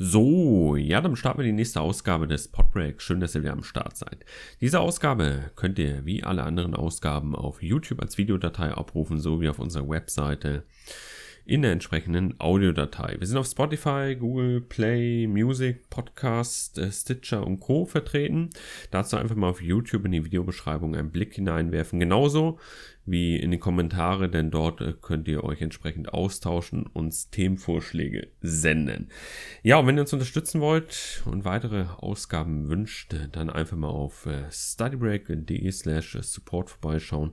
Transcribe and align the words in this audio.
So, 0.00 0.76
ja, 0.76 1.00
dann 1.00 1.16
starten 1.16 1.40
wir 1.40 1.44
die 1.44 1.50
nächste 1.50 1.80
Ausgabe 1.80 2.28
des 2.28 2.46
Podbreak. 2.46 3.02
Schön, 3.02 3.18
dass 3.18 3.34
ihr 3.34 3.42
wieder 3.42 3.52
am 3.52 3.64
Start 3.64 3.96
seid. 3.96 4.24
Diese 4.60 4.78
Ausgabe 4.78 5.50
könnt 5.56 5.76
ihr 5.80 6.06
wie 6.06 6.22
alle 6.22 6.44
anderen 6.44 6.76
Ausgaben 6.76 7.34
auf 7.34 7.64
YouTube 7.64 8.00
als 8.00 8.16
Videodatei 8.16 8.70
abrufen, 8.70 9.18
sowie 9.18 9.48
auf 9.48 9.58
unserer 9.58 9.88
Webseite 9.88 10.62
in 11.44 11.62
der 11.62 11.72
entsprechenden 11.72 12.38
Audiodatei. 12.38 13.16
Wir 13.18 13.26
sind 13.26 13.38
auf 13.38 13.46
Spotify, 13.46 14.14
Google 14.16 14.60
Play, 14.60 15.26
Music, 15.26 15.90
Podcast, 15.90 16.78
äh, 16.78 16.92
Stitcher 16.92 17.44
und 17.44 17.58
Co. 17.58 17.84
vertreten. 17.84 18.50
Dazu 18.92 19.16
einfach 19.16 19.34
mal 19.34 19.48
auf 19.48 19.62
YouTube 19.62 20.04
in 20.04 20.12
die 20.12 20.24
Videobeschreibung 20.24 20.94
einen 20.94 21.10
Blick 21.10 21.34
hineinwerfen. 21.34 21.98
Genauso 21.98 22.60
wie 23.10 23.36
in 23.36 23.50
die 23.50 23.58
Kommentare, 23.58 24.28
denn 24.28 24.50
dort 24.50 24.80
äh, 24.80 24.94
könnt 25.00 25.28
ihr 25.28 25.44
euch 25.44 25.60
entsprechend 25.60 26.12
austauschen 26.12 26.86
und 26.86 27.32
Themenvorschläge 27.32 28.28
senden. 28.40 29.08
Ja, 29.62 29.78
und 29.78 29.86
wenn 29.86 29.96
ihr 29.96 30.02
uns 30.02 30.12
unterstützen 30.12 30.60
wollt 30.60 31.22
und 31.26 31.44
weitere 31.44 31.86
Ausgaben 31.96 32.68
wünscht, 32.68 33.14
dann 33.32 33.50
einfach 33.50 33.76
mal 33.76 33.88
auf 33.88 34.26
äh, 34.26 34.50
studybreak.de 34.50 35.70
slash 35.70 36.18
support 36.20 36.70
vorbeischauen. 36.70 37.32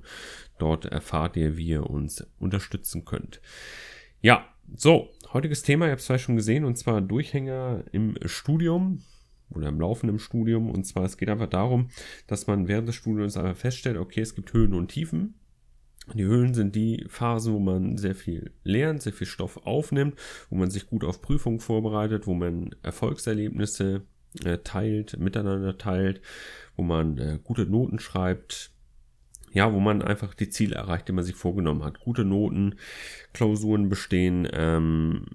Dort 0.58 0.86
erfahrt 0.86 1.36
ihr, 1.38 1.58
wie 1.58 1.68
ihr 1.68 1.90
uns 1.90 2.26
unterstützen 2.40 3.06
könnt. 3.06 3.42
Ja, 4.22 4.46
so, 4.76 5.10
heutiges 5.34 5.62
Thema, 5.62 5.86
ihr 5.86 5.92
habt 5.92 6.02
es 6.02 6.08
vielleicht 6.08 6.26
schon 6.26 6.36
gesehen, 6.36 6.66
und 6.66 6.78
zwar 6.78 7.02
Durchhänger 7.02 7.84
im 7.92 8.16
Studium 8.26 9.04
oder 9.50 9.70
im 9.70 9.80
laufenden 9.80 10.20
Studium. 10.20 10.70
Und 10.70 10.86
zwar, 10.86 11.04
es 11.04 11.18
geht 11.18 11.30
einfach 11.30 11.50
darum, 11.50 11.90
dass 12.28 12.48
man 12.48 12.68
während 12.68 12.88
des 12.88 12.96
Studiums 12.96 13.38
einfach 13.38 13.56
feststellt, 13.56 13.98
okay, 13.98 14.22
es 14.22 14.36
gibt 14.36 14.54
Höhen 14.54 14.74
und 14.74 14.90
Tiefen. 14.90 15.36
Die 16.14 16.24
Höhen 16.24 16.54
sind 16.54 16.76
die 16.76 17.06
Phasen, 17.10 17.54
wo 17.54 17.60
man 17.60 17.98
sehr 17.98 18.16
viel 18.16 18.52
lernt, 18.64 19.02
sehr 19.02 19.14
viel 19.14 19.28
Stoff 19.28 19.66
aufnimmt, 19.66 20.16
wo 20.50 20.56
man 20.56 20.70
sich 20.70 20.88
gut 20.88 21.04
auf 21.04 21.22
Prüfungen 21.22 21.60
vorbereitet, 21.60 22.28
wo 22.28 22.34
man 22.34 22.76
Erfolgserlebnisse 22.84 24.04
äh, 24.44 24.60
teilt, 24.60 25.18
miteinander 25.18 25.78
teilt, 25.78 26.22
wo 26.76 26.84
man 26.84 27.18
äh, 27.18 27.40
gute 27.44 27.66
Noten 27.66 28.00
schreibt, 28.00 28.72
ja, 29.52 29.74
wo 29.74 29.80
man 29.80 30.02
einfach 30.02 30.34
die 30.34 30.50
Ziele 30.50 30.76
erreicht, 30.76 31.08
die 31.08 31.14
man 31.14 31.24
sich 31.24 31.36
vorgenommen 31.36 31.84
hat. 31.84 32.02
Gute 32.02 32.26
Noten, 32.26 32.76
Klausuren 33.34 33.90
bestehen, 33.90 34.48
ähm, 34.52 35.26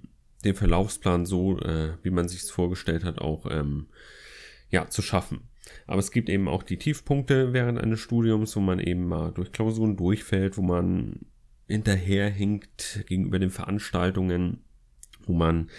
den 0.44 0.54
Verlaufsplan 0.54 1.26
so, 1.26 1.58
äh, 1.60 1.94
wie 2.02 2.10
man 2.10 2.28
sich 2.28 2.42
es 2.42 2.50
vorgestellt 2.50 3.04
hat, 3.04 3.18
auch 3.18 3.46
ähm, 3.50 3.88
ja, 4.70 4.88
zu 4.88 5.02
schaffen. 5.02 5.49
Aber 5.86 5.98
es 5.98 6.10
gibt 6.10 6.28
eben 6.28 6.48
auch 6.48 6.62
die 6.62 6.78
Tiefpunkte 6.78 7.52
während 7.52 7.78
eines 7.78 8.00
Studiums, 8.00 8.54
wo 8.56 8.60
man 8.60 8.78
eben 8.78 9.06
mal 9.06 9.32
durch 9.32 9.52
Klausuren 9.52 9.96
durchfällt, 9.96 10.56
wo 10.56 10.62
man 10.62 11.20
hinterherhinkt 11.68 13.04
gegenüber 13.06 13.38
den 13.38 13.50
Veranstaltungen, 13.50 14.64
wo 15.26 15.32
man 15.32 15.70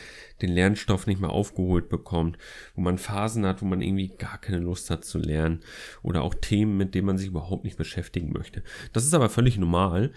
den 0.41 0.49
Lernstoff 0.51 1.07
nicht 1.07 1.19
mehr 1.19 1.31
aufgeholt 1.31 1.89
bekommt, 1.89 2.37
wo 2.75 2.81
man 2.81 2.97
Phasen 2.97 3.45
hat, 3.45 3.61
wo 3.61 3.65
man 3.65 3.81
irgendwie 3.81 4.09
gar 4.09 4.37
keine 4.37 4.59
Lust 4.59 4.89
hat 4.89 5.03
zu 5.03 5.19
lernen 5.19 5.61
oder 6.01 6.21
auch 6.21 6.33
Themen, 6.33 6.77
mit 6.77 6.95
denen 6.95 7.07
man 7.07 7.17
sich 7.17 7.27
überhaupt 7.27 7.63
nicht 7.63 7.77
beschäftigen 7.77 8.31
möchte. 8.31 8.63
Das 8.93 9.05
ist 9.05 9.13
aber 9.13 9.29
völlig 9.29 9.57
normal, 9.57 10.11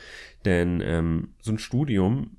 denn 0.45 0.81
ähm, 0.85 1.35
so 1.41 1.53
ein 1.53 1.59
Studium 1.59 2.37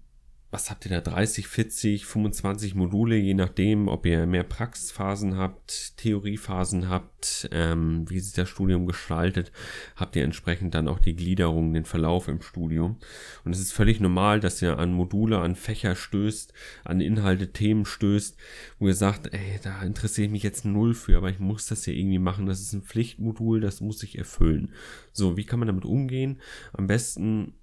was 0.56 0.70
habt 0.70 0.86
ihr 0.86 0.92
da, 0.92 1.02
30, 1.02 1.50
40, 1.50 2.06
25 2.06 2.76
Module, 2.76 3.18
je 3.18 3.34
nachdem, 3.34 3.90
ob 3.90 4.06
ihr 4.06 4.26
mehr 4.26 4.46
Praxisphasen 4.46 5.36
habt, 5.36 5.98
Theoriephasen 5.98 6.88
habt, 6.88 7.50
ähm, 7.52 8.10
wie 8.10 8.22
sich 8.22 8.32
das 8.32 8.48
Studium 8.48 8.86
gestaltet, 8.86 9.52
habt 9.98 10.16
ihr 10.16 10.24
entsprechend 10.24 10.74
dann 10.74 10.88
auch 10.88 11.00
die 11.00 11.14
Gliederung, 11.14 11.74
den 11.74 11.84
Verlauf 11.84 12.30
im 12.30 12.42
Studium. 12.42 12.96
Und 13.44 13.52
es 13.52 13.60
ist 13.60 13.74
völlig 13.74 14.00
normal, 14.00 14.40
dass 14.40 14.62
ihr 14.62 14.80
an 14.80 14.94
Module, 14.94 15.40
an 15.40 15.56
Fächer 15.56 15.94
stößt, 15.94 16.54
an 16.86 17.02
Inhalte, 17.02 17.52
Themen 17.52 17.84
stößt, 17.84 18.38
wo 18.80 18.88
ihr 18.88 18.96
sagt, 18.96 19.34
ey, 19.34 19.60
da 19.62 19.84
interessiere 19.84 20.28
ich 20.28 20.32
mich 20.32 20.44
jetzt 20.44 20.64
null 20.64 20.94
für, 20.94 21.18
aber 21.18 21.32
ich 21.32 21.40
muss 21.40 21.66
das 21.66 21.86
ja 21.86 21.92
irgendwie 21.92 22.18
machen. 22.18 22.46
Das 22.46 22.62
ist 22.62 22.72
ein 22.72 22.84
Pflichtmodul, 22.84 23.60
das 23.60 23.82
muss 23.82 24.04
ich 24.04 24.18
erfüllen. 24.18 24.72
So, 25.12 25.36
wie 25.36 25.44
kann 25.44 25.60
man 25.60 25.68
damit 25.68 25.84
umgehen? 25.84 26.40
Am 26.72 26.88
besten 26.88 27.56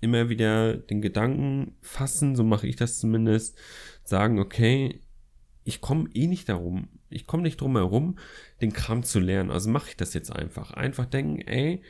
immer 0.00 0.28
wieder 0.28 0.74
den 0.74 1.02
Gedanken 1.02 1.76
fassen, 1.80 2.36
so 2.36 2.44
mache 2.44 2.66
ich 2.66 2.76
das 2.76 2.98
zumindest, 2.98 3.58
sagen, 4.04 4.38
okay, 4.38 5.00
ich 5.64 5.80
komme 5.80 6.08
eh 6.14 6.26
nicht 6.26 6.48
darum, 6.48 6.88
ich 7.10 7.26
komme 7.26 7.42
nicht 7.42 7.60
drum 7.60 7.76
herum, 7.76 8.18
den 8.60 8.72
Kram 8.72 9.02
zu 9.02 9.20
lernen, 9.20 9.50
also 9.50 9.70
mache 9.70 9.90
ich 9.90 9.96
das 9.96 10.14
jetzt 10.14 10.34
einfach. 10.34 10.72
Einfach 10.72 11.06
denken, 11.06 11.40
ey, 11.42 11.82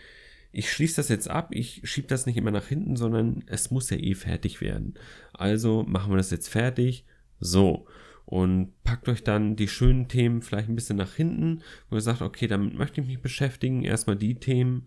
ich 0.52 0.70
schließe 0.72 0.96
das 0.96 1.08
jetzt 1.08 1.30
ab, 1.30 1.48
ich 1.52 1.82
schiebe 1.84 2.08
das 2.08 2.26
nicht 2.26 2.36
immer 2.36 2.50
nach 2.50 2.66
hinten, 2.66 2.96
sondern 2.96 3.44
es 3.46 3.70
muss 3.70 3.90
ja 3.90 3.96
eh 3.96 4.14
fertig 4.14 4.60
werden. 4.60 4.94
Also 5.32 5.84
machen 5.84 6.12
wir 6.12 6.16
das 6.16 6.30
jetzt 6.30 6.48
fertig, 6.48 7.04
so. 7.38 7.86
Und 8.26 8.72
packt 8.84 9.08
euch 9.08 9.24
dann 9.24 9.56
die 9.56 9.68
schönen 9.68 10.08
Themen 10.08 10.42
vielleicht 10.42 10.68
ein 10.68 10.76
bisschen 10.76 10.96
nach 10.96 11.14
hinten, 11.14 11.62
wo 11.88 11.96
ihr 11.96 12.00
sagt, 12.00 12.22
okay, 12.22 12.46
damit 12.46 12.74
möchte 12.74 13.00
ich 13.00 13.06
mich 13.06 13.20
beschäftigen. 13.20 13.82
Erstmal 13.82 14.16
die 14.16 14.36
Themen, 14.36 14.86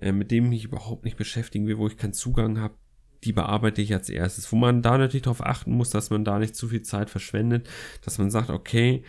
äh, 0.00 0.12
mit 0.12 0.30
dem 0.30 0.50
ich 0.52 0.64
überhaupt 0.64 1.04
nicht 1.04 1.16
beschäftigen 1.16 1.66
will, 1.66 1.78
wo 1.78 1.86
ich 1.86 1.96
keinen 1.96 2.12
Zugang 2.12 2.60
habe, 2.60 2.74
die 3.24 3.32
bearbeite 3.32 3.82
ich 3.82 3.92
als 3.92 4.08
erstes. 4.08 4.50
Wo 4.52 4.56
man 4.56 4.82
da 4.82 4.98
natürlich 4.98 5.22
darauf 5.22 5.44
achten 5.44 5.72
muss, 5.72 5.90
dass 5.90 6.10
man 6.10 6.24
da 6.24 6.38
nicht 6.38 6.54
zu 6.54 6.68
viel 6.68 6.82
Zeit 6.82 7.10
verschwendet, 7.10 7.68
dass 8.04 8.18
man 8.18 8.30
sagt, 8.30 8.50
okay, 8.50 9.02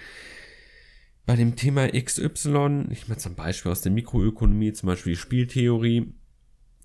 bei 1.26 1.36
dem 1.36 1.56
Thema 1.56 1.90
XY, 1.90 2.86
ich 2.90 3.08
meine 3.08 3.18
zum 3.18 3.36
Beispiel 3.36 3.72
aus 3.72 3.82
der 3.82 3.92
Mikroökonomie, 3.92 4.72
zum 4.74 4.88
Beispiel 4.88 5.16
Spieltheorie, 5.16 6.14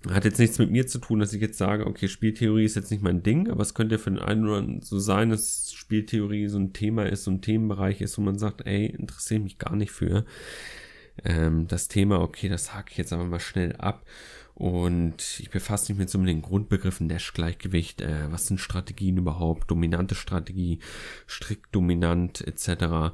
hat 0.09 0.25
jetzt 0.25 0.39
nichts 0.39 0.59
mit 0.59 0.69
mir 0.69 0.85
zu 0.85 0.99
tun, 0.99 1.19
dass 1.19 1.31
ich 1.31 1.41
jetzt 1.41 1.57
sage, 1.57 1.87
okay, 1.87 2.09
Spieltheorie 2.09 2.65
ist 2.65 2.75
jetzt 2.75 2.91
nicht 2.91 3.01
mein 3.01 3.23
Ding, 3.23 3.49
aber 3.49 3.61
es 3.61 3.73
könnte 3.73 3.97
für 3.97 4.11
den 4.11 4.19
einen 4.19 4.43
oder 4.43 4.57
anderen 4.57 4.81
so 4.81 4.99
sein, 4.99 5.29
dass 5.29 5.71
Spieltheorie 5.73 6.47
so 6.49 6.59
ein 6.59 6.73
Thema 6.73 7.05
ist, 7.05 7.23
so 7.23 7.31
ein 7.31 7.41
Themenbereich 7.41 8.01
ist, 8.01 8.17
wo 8.17 8.21
man 8.21 8.37
sagt, 8.37 8.67
ey, 8.67 8.87
interessiert 8.87 9.43
mich 9.43 9.57
gar 9.59 9.77
nicht 9.77 9.91
für 9.91 10.25
ähm, 11.23 11.67
das 11.67 11.87
Thema, 11.87 12.19
okay, 12.19 12.49
das 12.49 12.73
hake 12.73 12.91
ich 12.91 12.97
jetzt 12.97 13.13
aber 13.13 13.25
mal 13.25 13.39
schnell 13.39 13.75
ab. 13.77 14.05
Und 14.55 15.39
ich 15.39 15.49
befasse 15.49 15.91
mich 15.91 15.99
mit 15.99 16.09
so 16.11 16.23
den 16.23 16.43
Grundbegriffen 16.43 17.07
Nash-Gleichgewicht, 17.07 18.01
äh, 18.01 18.31
was 18.31 18.47
sind 18.47 18.59
Strategien 18.59 19.17
überhaupt, 19.17 19.71
dominante 19.71 20.13
Strategie, 20.13 20.79
strikt 21.27 21.73
dominant 21.73 22.41
etc 22.41 23.11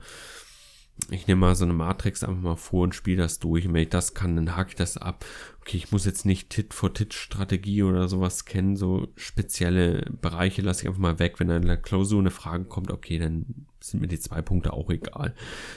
ich 1.11 1.27
nehme 1.27 1.41
mal 1.41 1.55
so 1.55 1.65
eine 1.65 1.73
Matrix 1.73 2.23
einfach 2.23 2.41
mal 2.41 2.55
vor 2.55 2.83
und 2.83 2.95
spiele 2.95 3.23
das 3.23 3.39
durch. 3.39 3.65
Und 3.65 3.73
wenn 3.73 3.83
ich 3.83 3.89
das 3.89 4.13
kann, 4.13 4.35
dann 4.35 4.55
hake 4.55 4.69
ich 4.69 4.75
das 4.75 4.97
ab. 4.97 5.25
Okay, 5.61 5.77
ich 5.77 5.91
muss 5.91 6.05
jetzt 6.05 6.25
nicht 6.25 6.49
Tit-for-Tit-Strategie 6.49 7.83
oder 7.83 8.07
sowas 8.07 8.45
kennen. 8.45 8.75
So 8.75 9.07
spezielle 9.15 10.05
Bereiche 10.21 10.61
lasse 10.61 10.81
ich 10.81 10.87
einfach 10.87 10.99
mal 10.99 11.19
weg. 11.19 11.39
Wenn 11.39 11.47
dann 11.47 11.61
in 11.61 11.67
der 11.67 11.77
Klausur 11.77 12.19
eine 12.19 12.31
Frage 12.31 12.65
kommt, 12.65 12.91
okay, 12.91 13.17
dann 13.17 13.67
sind 13.81 14.01
mir 14.01 14.07
die 14.07 14.19
zwei 14.19 14.41
Punkte 14.41 14.73
auch 14.73 14.90
egal. 14.90 15.34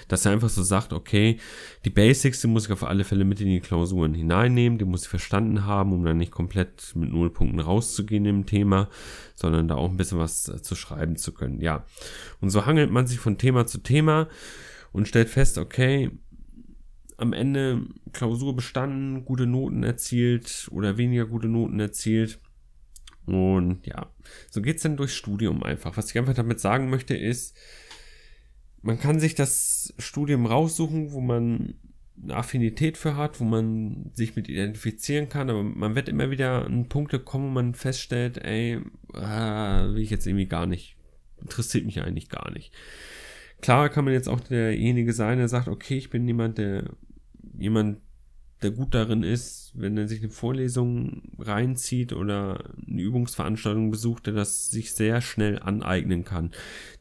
Dass 0.08 0.26
er 0.26 0.32
einfach 0.32 0.48
so 0.48 0.62
sagt, 0.62 0.92
okay, 0.92 1.38
die 1.84 1.90
Basics, 1.90 2.40
die 2.40 2.48
muss 2.48 2.66
ich 2.66 2.72
auf 2.72 2.84
alle 2.84 3.04
Fälle 3.04 3.24
mit 3.24 3.40
in 3.40 3.48
die 3.48 3.60
Klausuren 3.60 4.14
hineinnehmen. 4.14 4.78
Die 4.78 4.84
muss 4.84 5.02
ich 5.02 5.08
verstanden 5.08 5.64
haben, 5.64 5.92
um 5.92 6.04
dann 6.04 6.18
nicht 6.18 6.32
komplett 6.32 6.94
mit 6.94 7.12
null 7.12 7.30
Punkten 7.30 7.60
rauszugehen 7.60 8.26
im 8.26 8.46
Thema, 8.46 8.88
sondern 9.34 9.68
da 9.68 9.76
auch 9.76 9.90
ein 9.90 9.96
bisschen 9.96 10.18
was 10.18 10.44
zu 10.44 10.74
schreiben 10.74 11.16
zu 11.16 11.32
können. 11.32 11.60
Ja. 11.60 11.84
Und 12.40 12.50
so 12.50 12.66
hangelt 12.66 12.90
man 12.90 13.06
sich 13.06 13.18
von 13.18 13.38
Thema 13.38 13.66
zu 13.66 13.78
Thema 13.78 14.28
und 14.92 15.08
stellt 15.08 15.28
fest, 15.28 15.58
okay, 15.58 16.10
am 17.16 17.32
Ende 17.32 17.82
Klausur 18.12 18.54
bestanden, 18.56 19.24
gute 19.24 19.46
Noten 19.46 19.82
erzielt 19.84 20.68
oder 20.70 20.98
weniger 20.98 21.26
gute 21.26 21.48
Noten 21.48 21.78
erzielt. 21.78 22.40
Und 23.26 23.86
ja, 23.86 24.10
so 24.50 24.60
geht's 24.60 24.82
dann 24.82 24.96
durchs 24.96 25.14
Studium 25.14 25.62
einfach. 25.62 25.96
Was 25.96 26.10
ich 26.10 26.18
einfach 26.18 26.34
damit 26.34 26.60
sagen 26.60 26.90
möchte 26.90 27.16
ist, 27.16 27.56
man 28.82 28.98
kann 28.98 29.20
sich 29.20 29.34
das 29.34 29.94
Studium 29.98 30.46
raussuchen, 30.46 31.12
wo 31.12 31.20
man 31.20 31.74
eine 32.22 32.36
Affinität 32.36 32.98
für 32.98 33.16
hat, 33.16 33.40
wo 33.40 33.44
man 33.44 34.10
sich 34.12 34.36
mit 34.36 34.48
identifizieren 34.48 35.28
kann, 35.28 35.50
aber 35.50 35.62
man 35.62 35.94
wird 35.94 36.08
immer 36.08 36.30
wieder 36.30 36.66
an 36.66 36.88
Punkte 36.88 37.18
kommen, 37.18 37.46
wo 37.46 37.50
man 37.50 37.74
feststellt, 37.74 38.38
ey, 38.38 38.80
äh, 39.14 39.18
will 39.94 40.02
ich 40.02 40.10
jetzt 40.10 40.26
irgendwie 40.26 40.46
gar 40.46 40.66
nicht, 40.66 40.96
interessiert 41.40 41.84
mich 41.84 42.00
eigentlich 42.00 42.28
gar 42.28 42.50
nicht. 42.52 42.72
Klar 43.60 43.88
kann 43.88 44.04
man 44.04 44.14
jetzt 44.14 44.28
auch 44.28 44.40
derjenige 44.40 45.12
sein, 45.12 45.38
der 45.38 45.48
sagt, 45.48 45.68
okay, 45.68 45.96
ich 45.96 46.10
bin 46.10 46.26
jemand, 46.26 46.58
der 46.58 46.90
jemand, 47.58 47.98
der 48.62 48.70
gut 48.70 48.94
darin 48.94 49.22
ist, 49.22 49.72
wenn 49.74 49.96
er 49.96 50.08
sich 50.08 50.20
eine 50.20 50.30
Vorlesung 50.30 51.22
reinzieht 51.38 52.12
oder 52.12 52.64
eine 52.86 53.02
Übungsveranstaltung 53.02 53.90
besucht, 53.90 54.26
der 54.26 54.34
das 54.34 54.70
sich 54.70 54.92
sehr 54.92 55.20
schnell 55.20 55.58
aneignen 55.58 56.24
kann, 56.24 56.50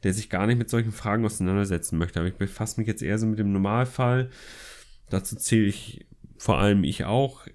der 0.04 0.13
sich 0.13 0.30
gar 0.30 0.48
nicht 0.48 0.58
mit 0.58 0.69
solchen 0.69 0.92
Fragen 0.92 1.25
auseinandersetzen 1.25 1.98
möchte. 1.98 2.19
Aber 2.19 2.30
ich 2.30 2.36
befasse 2.36 2.80
mich 2.80 2.88
jetzt 2.88 3.04
eher 3.04 3.18
so 3.18 3.25
mit 3.25 3.40
dem 3.40 3.52
Normalfall. 3.52 4.30
Dazu 5.10 5.36
zähle 5.36 5.66
ich 5.66 6.06
vor 6.38 6.58
allem 6.58 6.84
ich 6.84 7.06
auch. 7.06 7.46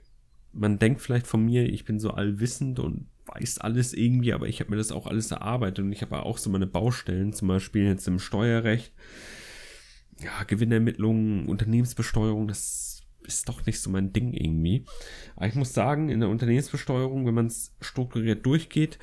Man 0.52 0.78
denkt 0.78 1.00
vielleicht 1.00 1.26
von 1.26 1.44
mir, 1.44 1.64
ich 1.68 1.84
bin 1.84 1.98
so 1.98 2.12
allwissend 2.12 2.78
und 2.78 3.08
weiß 3.26 3.58
alles 3.58 3.92
irgendwie, 3.92 4.32
aber 4.32 4.46
ich 4.46 4.60
habe 4.60 4.70
mir 4.70 4.76
das 4.76 4.92
auch 4.92 5.06
alles 5.06 5.30
erarbeitet 5.30 5.84
und 5.84 5.92
ich 5.92 6.02
habe 6.02 6.22
auch 6.22 6.38
so 6.38 6.50
meine 6.50 6.66
Baustellen, 6.66 7.32
zum 7.32 7.48
Beispiel 7.48 7.84
jetzt 7.84 8.06
im 8.06 8.18
Steuerrecht, 8.18 8.92
ja, 10.20 10.44
Gewinnermittlungen, 10.44 11.46
Unternehmensbesteuerung, 11.46 12.48
das 12.48 12.95
ist 13.26 13.48
doch 13.48 13.64
nicht 13.66 13.80
so 13.80 13.90
mein 13.90 14.12
Ding 14.12 14.32
irgendwie. 14.32 14.84
Aber 15.34 15.46
ich 15.46 15.54
muss 15.54 15.72
sagen, 15.72 16.08
in 16.08 16.20
der 16.20 16.28
Unternehmensbesteuerung, 16.28 17.26
wenn 17.26 17.34
man 17.34 17.46
es 17.46 17.74
strukturiert 17.80 18.44
durchgeht, 18.46 18.98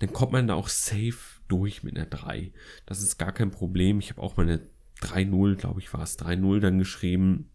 dann 0.00 0.12
kommt 0.12 0.32
man 0.32 0.46
da 0.46 0.54
auch 0.54 0.68
safe 0.68 1.40
durch 1.48 1.82
mit 1.82 1.96
einer 1.96 2.06
3. 2.06 2.52
Das 2.86 3.02
ist 3.02 3.18
gar 3.18 3.32
kein 3.32 3.50
Problem. 3.50 3.98
Ich 3.98 4.10
habe 4.10 4.22
auch 4.22 4.36
meine 4.36 4.60
3-0, 5.02 5.56
glaube 5.56 5.80
ich, 5.80 5.92
war 5.92 6.02
es 6.02 6.18
3-0 6.18 6.60
dann 6.60 6.78
geschrieben 6.78 7.50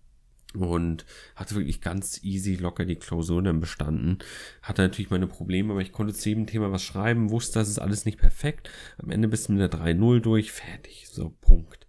und 0.54 1.06
hatte 1.36 1.56
wirklich 1.56 1.82
ganz 1.82 2.24
easy 2.24 2.56
locker 2.56 2.86
die 2.86 2.96
Klausur 2.96 3.42
dann 3.44 3.60
bestanden. 3.60 4.20
Hatte 4.62 4.82
natürlich 4.84 5.10
meine 5.10 5.28
Probleme, 5.28 5.74
aber 5.74 5.82
ich 5.82 5.92
konnte 5.92 6.14
zu 6.14 6.30
jedem 6.30 6.48
Thema 6.48 6.72
was 6.72 6.84
schreiben, 6.84 7.30
wusste, 7.30 7.60
das 7.60 7.70
ist 7.70 7.80
alles 7.80 8.06
nicht 8.06 8.20
perfekt. 8.20 8.70
Am 8.98 9.12
Ende 9.12 9.28
bist 9.28 9.48
du 9.48 9.54
mit 9.54 9.62
der 9.62 9.80
3-0 9.80 10.20
durch, 10.22 10.52
fertig, 10.52 11.08
so, 11.10 11.30
Punkt. 11.42 11.88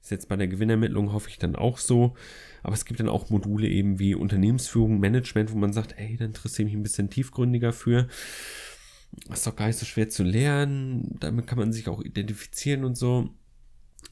Ist 0.00 0.10
jetzt 0.10 0.28
bei 0.28 0.36
der 0.36 0.48
Gewinnermittlung 0.48 1.12
hoffe 1.12 1.30
ich 1.30 1.38
dann 1.38 1.56
auch 1.56 1.78
so. 1.78 2.14
Aber 2.64 2.72
es 2.72 2.86
gibt 2.86 2.98
dann 2.98 3.10
auch 3.10 3.28
Module 3.28 3.68
eben 3.68 3.98
wie 3.98 4.14
Unternehmensführung, 4.14 4.98
Management, 4.98 5.52
wo 5.52 5.56
man 5.58 5.74
sagt, 5.74 5.94
ey, 5.98 6.16
da 6.16 6.24
interessiere 6.24 6.64
mich 6.64 6.74
ein 6.74 6.82
bisschen 6.82 7.10
tiefgründiger 7.10 7.74
für. 7.74 8.08
Das 9.28 9.40
ist 9.40 9.46
doch 9.46 9.54
gar 9.54 9.66
nicht 9.66 9.78
so 9.78 9.84
schwer 9.84 10.08
zu 10.08 10.24
lernen. 10.24 11.16
Damit 11.20 11.46
kann 11.46 11.58
man 11.58 11.74
sich 11.74 11.88
auch 11.88 12.02
identifizieren 12.02 12.84
und 12.84 12.96
so. 12.96 13.28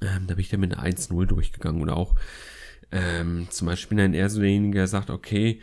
Ähm, 0.02 0.26
da 0.26 0.34
bin 0.34 0.40
ich 0.40 0.50
dann 0.50 0.60
mit 0.60 0.74
einer 0.76 0.84
1-0 0.84 1.24
durchgegangen 1.24 1.80
oder 1.80 1.96
auch 1.96 2.14
ähm, 2.90 3.46
zum 3.48 3.66
Beispiel 3.66 3.96
dann 3.96 4.12
eher 4.12 4.28
so 4.28 4.40
derjenige, 4.40 4.76
der 4.76 4.86
sagt, 4.86 5.08
okay, 5.08 5.60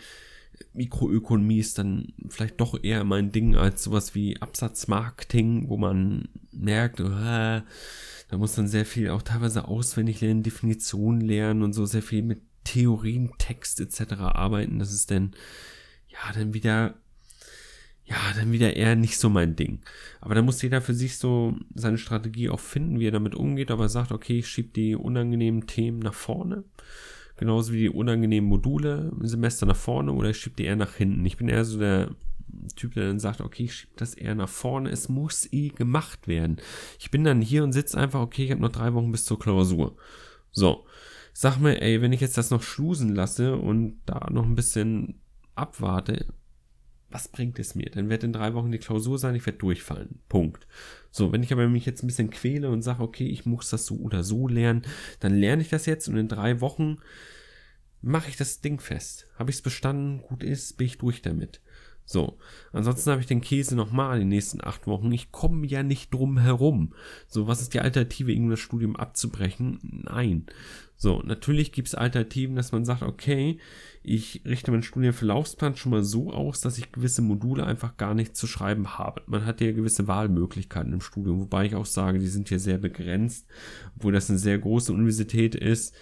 Mikroökonomie 0.74 1.60
ist 1.60 1.78
dann 1.78 2.14
vielleicht 2.28 2.60
doch 2.60 2.84
eher 2.84 3.04
mein 3.04 3.32
Ding 3.32 3.56
als 3.56 3.84
sowas 3.84 4.16
wie 4.16 4.42
Absatzmarketing, 4.42 5.70
wo 5.70 5.78
man 5.78 6.28
merkt, 6.52 7.02
oh, 7.02 7.08
da 7.08 7.64
muss 8.32 8.56
dann 8.56 8.68
sehr 8.68 8.86
viel 8.86 9.12
auch 9.12 9.22
teilweise 9.22 9.68
auswendig 9.68 10.22
lernen, 10.22 10.42
Definitionen 10.42 11.22
lernen 11.22 11.62
und 11.62 11.74
so 11.74 11.86
sehr 11.86 12.02
viel 12.02 12.24
mit 12.24 12.49
Theorien, 12.70 13.32
Text 13.38 13.80
etc. 13.80 14.14
arbeiten. 14.22 14.80
Das 14.80 14.94
ist 14.94 15.12
dann 15.12 15.36
ja 16.08 16.34
dann 16.34 16.54
wieder 16.54 16.96
ja, 18.06 18.16
dann 18.36 18.52
wieder 18.52 18.76
eher 18.76 18.96
nicht 18.96 19.20
so 19.20 19.30
mein 19.30 19.56
Ding. 19.56 19.82
Aber 20.20 20.34
da 20.34 20.42
muss 20.42 20.64
jeder 20.64 20.82
für 20.82 20.96
sich 20.96 21.20
so 21.20 21.56
seine 21.76 22.00
Strategie 22.00 22.50
auch 22.50 22.60
finden, 22.60 23.00
wie 23.00 23.08
er 23.08 23.12
damit 23.12 23.36
umgeht, 23.36 23.70
aber 23.70 23.88
sagt, 23.88 24.12
okay, 24.12 24.40
ich 24.40 24.48
schiebe 24.48 24.70
die 24.70 24.96
unangenehmen 24.96 25.68
Themen 25.68 26.00
nach 26.00 26.16
vorne 26.16 26.64
Genauso 27.40 27.72
wie 27.72 27.80
die 27.80 27.90
unangenehmen 27.90 28.50
Module 28.50 29.14
im 29.18 29.26
Semester 29.26 29.66
nach 29.66 29.78
vorne 29.78 30.12
oder 30.12 30.32
ich 30.32 30.38
schiebe 30.38 30.58
die 30.58 30.66
eher 30.66 30.76
nach 30.76 30.96
hinten. 30.96 31.26
Ich 31.26 31.38
bin 31.38 31.48
eher 31.48 31.64
so 31.64 31.80
der 31.80 32.14
Typ, 32.76 32.96
der 32.96 33.08
dann 33.08 33.22
sagt, 33.22 33.40
okay, 33.40 33.64
ich 33.64 33.76
schiebe 33.76 33.94
das 33.96 34.14
eher 34.14 34.36
nach 34.36 34.50
vorne. 34.50 34.90
Es 34.90 35.08
muss 35.08 35.48
eh 35.54 35.70
gemacht 35.70 36.28
werden. 36.28 36.58
Ich 37.00 37.12
bin 37.12 37.24
dann 37.24 37.40
hier 37.40 37.64
und 37.64 37.72
sitze 37.72 37.98
einfach, 37.98 38.20
okay, 38.20 38.44
ich 38.44 38.52
habe 38.52 38.60
noch 38.60 38.74
drei 38.74 38.94
Wochen 38.94 39.14
bis 39.14 39.24
zur 39.24 39.40
Klausur. 39.40 39.96
So. 40.52 40.86
Sag 41.42 41.58
mir, 41.58 41.82
ey, 41.82 42.02
wenn 42.02 42.12
ich 42.12 42.20
jetzt 42.20 42.38
das 42.38 42.52
noch 42.52 42.62
schlusen 42.62 43.16
lasse 43.16 43.56
und 43.56 44.02
da 44.06 44.28
noch 44.30 44.44
ein 44.44 44.56
bisschen 44.56 45.22
abwarte, 45.56 46.26
was 47.10 47.30
bringt 47.30 47.60
es 47.60 47.76
mir? 47.76 47.90
Dann 47.90 48.10
wird 48.10 48.26
in 48.26 48.34
drei 48.34 48.54
Wochen 48.56 48.74
die 48.74 48.78
Klausur 48.78 49.18
sein, 49.18 49.36
ich 49.36 49.46
werde 49.46 49.60
durchfallen. 49.60 50.20
Punkt. 50.28 50.68
So, 51.12 51.32
wenn 51.32 51.42
ich 51.42 51.54
aber 51.54 51.70
mich 51.70 51.86
jetzt 51.86 52.04
ein 52.04 52.08
bisschen 52.08 52.30
quäle 52.30 52.70
und 52.70 52.82
sage, 52.82 53.02
okay, 53.02 53.26
ich 53.26 53.46
muss 53.46 53.70
das 53.70 53.86
so 53.86 53.96
oder 54.00 54.22
so 54.22 54.50
lernen, 54.50 54.82
dann 55.22 55.34
lerne 55.34 55.62
ich 55.62 55.70
das 55.70 55.86
jetzt 55.86 56.10
und 56.10 56.18
in 56.18 56.28
drei 56.28 56.60
Wochen 56.60 56.98
mache 58.02 58.28
ich 58.30 58.36
das 58.36 58.60
Ding 58.60 58.82
fest. 58.82 59.30
Habe 59.38 59.50
ich 59.50 59.56
es 59.56 59.62
bestanden, 59.62 60.22
gut 60.22 60.44
ist, 60.44 60.76
bin 60.76 60.88
ich 60.88 60.98
durch 60.98 61.22
damit. 61.22 61.62
So, 62.04 62.38
ansonsten 62.74 63.12
habe 63.12 63.22
ich 63.22 63.28
den 63.28 63.40
Käse 63.40 63.78
nochmal 63.78 64.16
in 64.16 64.24
den 64.24 64.30
nächsten 64.30 64.62
acht 64.62 64.88
Wochen. 64.88 65.10
Ich 65.14 65.32
komme 65.32 65.66
ja 65.68 65.84
nicht 65.84 66.14
drum 66.14 66.38
herum. 66.38 66.96
So, 67.28 67.48
was 67.48 67.62
ist 67.62 67.74
die 67.76 67.80
Alternative, 67.80 68.34
irgendein 68.34 68.58
Studium 68.58 68.98
abzubrechen? 68.98 69.80
Nein. 69.84 70.48
So, 71.02 71.22
natürlich 71.24 71.72
gibt 71.72 71.88
es 71.88 71.96
Alternativen, 71.96 72.58
dass 72.58 72.74
man 72.74 72.84
sagt, 72.84 73.04
okay, 73.04 73.58
ich 74.04 74.42
richte 74.44 74.70
meinen 74.70 74.84
Studienverlaufsplan 74.84 75.78
schon 75.78 75.94
mal 75.94 76.04
so 76.04 76.30
aus, 76.34 76.60
dass 76.60 76.78
ich 76.78 76.92
gewisse 76.92 77.22
Module 77.22 77.66
einfach 77.66 77.96
gar 77.96 78.14
nicht 78.14 78.36
zu 78.36 78.48
schreiben 78.48 78.98
habe. 78.98 79.22
Man 79.26 79.46
hat 79.46 79.62
ja 79.62 79.72
gewisse 79.72 80.10
Wahlmöglichkeiten 80.10 80.92
im 80.92 81.00
Studium, 81.00 81.40
wobei 81.40 81.66
ich 81.66 81.76
auch 81.76 81.86
sage, 81.86 82.20
die 82.20 82.28
sind 82.28 82.50
hier 82.50 82.60
sehr 82.60 82.78
begrenzt, 82.78 83.48
obwohl 83.96 84.12
das 84.12 84.30
eine 84.30 84.40
sehr 84.40 84.60
große 84.60 84.92
Universität 84.92 85.56
ist. 85.56 85.96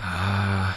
Ah, 0.00 0.72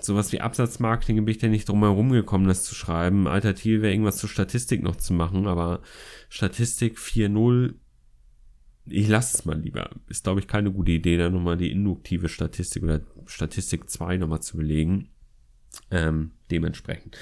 sowas 0.00 0.30
wie 0.30 0.40
Absatzmarketing 0.40 1.16
bin 1.24 1.32
ich 1.32 1.38
da 1.38 1.48
nicht 1.48 1.68
drum 1.68 1.80
herum 1.80 2.12
gekommen, 2.12 2.46
das 2.46 2.62
zu 2.62 2.76
schreiben. 2.76 3.26
Alternative 3.26 3.82
wäre 3.82 3.92
irgendwas 3.92 4.18
zur 4.18 4.28
Statistik 4.28 4.84
noch 4.84 4.94
zu 4.94 5.12
machen, 5.12 5.48
aber 5.48 5.80
Statistik 6.28 6.98
4.0, 6.98 7.74
ich 8.86 9.08
lasse 9.08 9.36
es 9.36 9.44
mal 9.44 9.58
lieber. 9.58 9.90
Ist, 10.08 10.24
glaube 10.24 10.40
ich, 10.40 10.48
keine 10.48 10.72
gute 10.72 10.92
Idee, 10.92 11.16
da 11.16 11.30
nochmal 11.30 11.56
die 11.56 11.70
induktive 11.70 12.28
Statistik 12.28 12.82
oder 12.82 13.00
Statistik 13.26 13.88
2 13.88 14.16
nochmal 14.16 14.42
zu 14.42 14.56
belegen. 14.56 15.08
Ähm, 15.90 16.32
dementsprechend. 16.50 17.16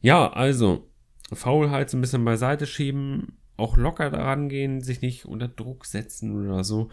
Ja, 0.00 0.32
also, 0.32 0.90
Faulheit 1.32 1.90
so 1.90 1.96
ein 1.96 2.00
bisschen 2.00 2.24
beiseite 2.24 2.66
schieben, 2.66 3.38
auch 3.56 3.76
locker 3.76 4.10
daran 4.10 4.48
gehen, 4.48 4.80
sich 4.80 5.02
nicht 5.02 5.26
unter 5.26 5.48
Druck 5.48 5.84
setzen 5.84 6.36
oder 6.36 6.64
so. 6.64 6.90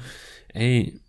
Ey, 0.50 1.00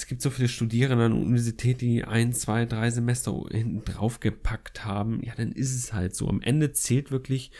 es 0.00 0.06
gibt 0.06 0.22
so 0.22 0.30
viele 0.30 0.48
Studierende 0.48 1.04
an 1.04 1.12
der 1.12 1.20
Universität, 1.20 1.82
die 1.82 2.04
ein, 2.04 2.32
zwei, 2.32 2.64
drei 2.64 2.90
Semester 2.90 3.38
hinten 3.50 3.84
drauf 3.84 4.18
gepackt 4.18 4.86
haben. 4.86 5.22
Ja, 5.22 5.34
dann 5.36 5.52
ist 5.52 5.74
es 5.74 5.92
halt 5.92 6.16
so. 6.16 6.26
Am 6.26 6.40
Ende 6.40 6.72
zählt 6.72 7.10
wirklich, 7.10 7.50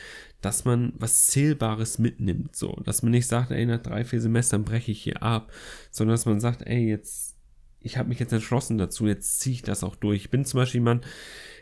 dass 0.40 0.64
man 0.64 0.94
was 0.96 1.26
Zählbares 1.26 1.98
mitnimmt. 1.98 2.56
So, 2.56 2.72
dass 2.82 3.02
man 3.02 3.12
nicht 3.12 3.26
sagt, 3.26 3.50
ey, 3.50 3.66
nach 3.66 3.82
drei, 3.82 4.04
vier 4.04 4.22
Semestern 4.22 4.64
breche 4.64 4.90
ich 4.90 5.02
hier 5.02 5.22
ab, 5.22 5.52
sondern 5.90 6.14
dass 6.14 6.24
man 6.24 6.40
sagt, 6.40 6.62
ey, 6.62 6.88
jetzt, 6.88 7.29
ich 7.82 7.96
habe 7.96 8.08
mich 8.08 8.18
jetzt 8.18 8.32
entschlossen 8.32 8.78
dazu, 8.78 9.06
jetzt 9.06 9.40
ziehe 9.40 9.54
ich 9.54 9.62
das 9.62 9.84
auch 9.84 9.96
durch. 9.96 10.22
Ich 10.22 10.30
bin 10.30 10.44
zum 10.44 10.58
Beispiel 10.58 10.80
jemand, 10.80 11.04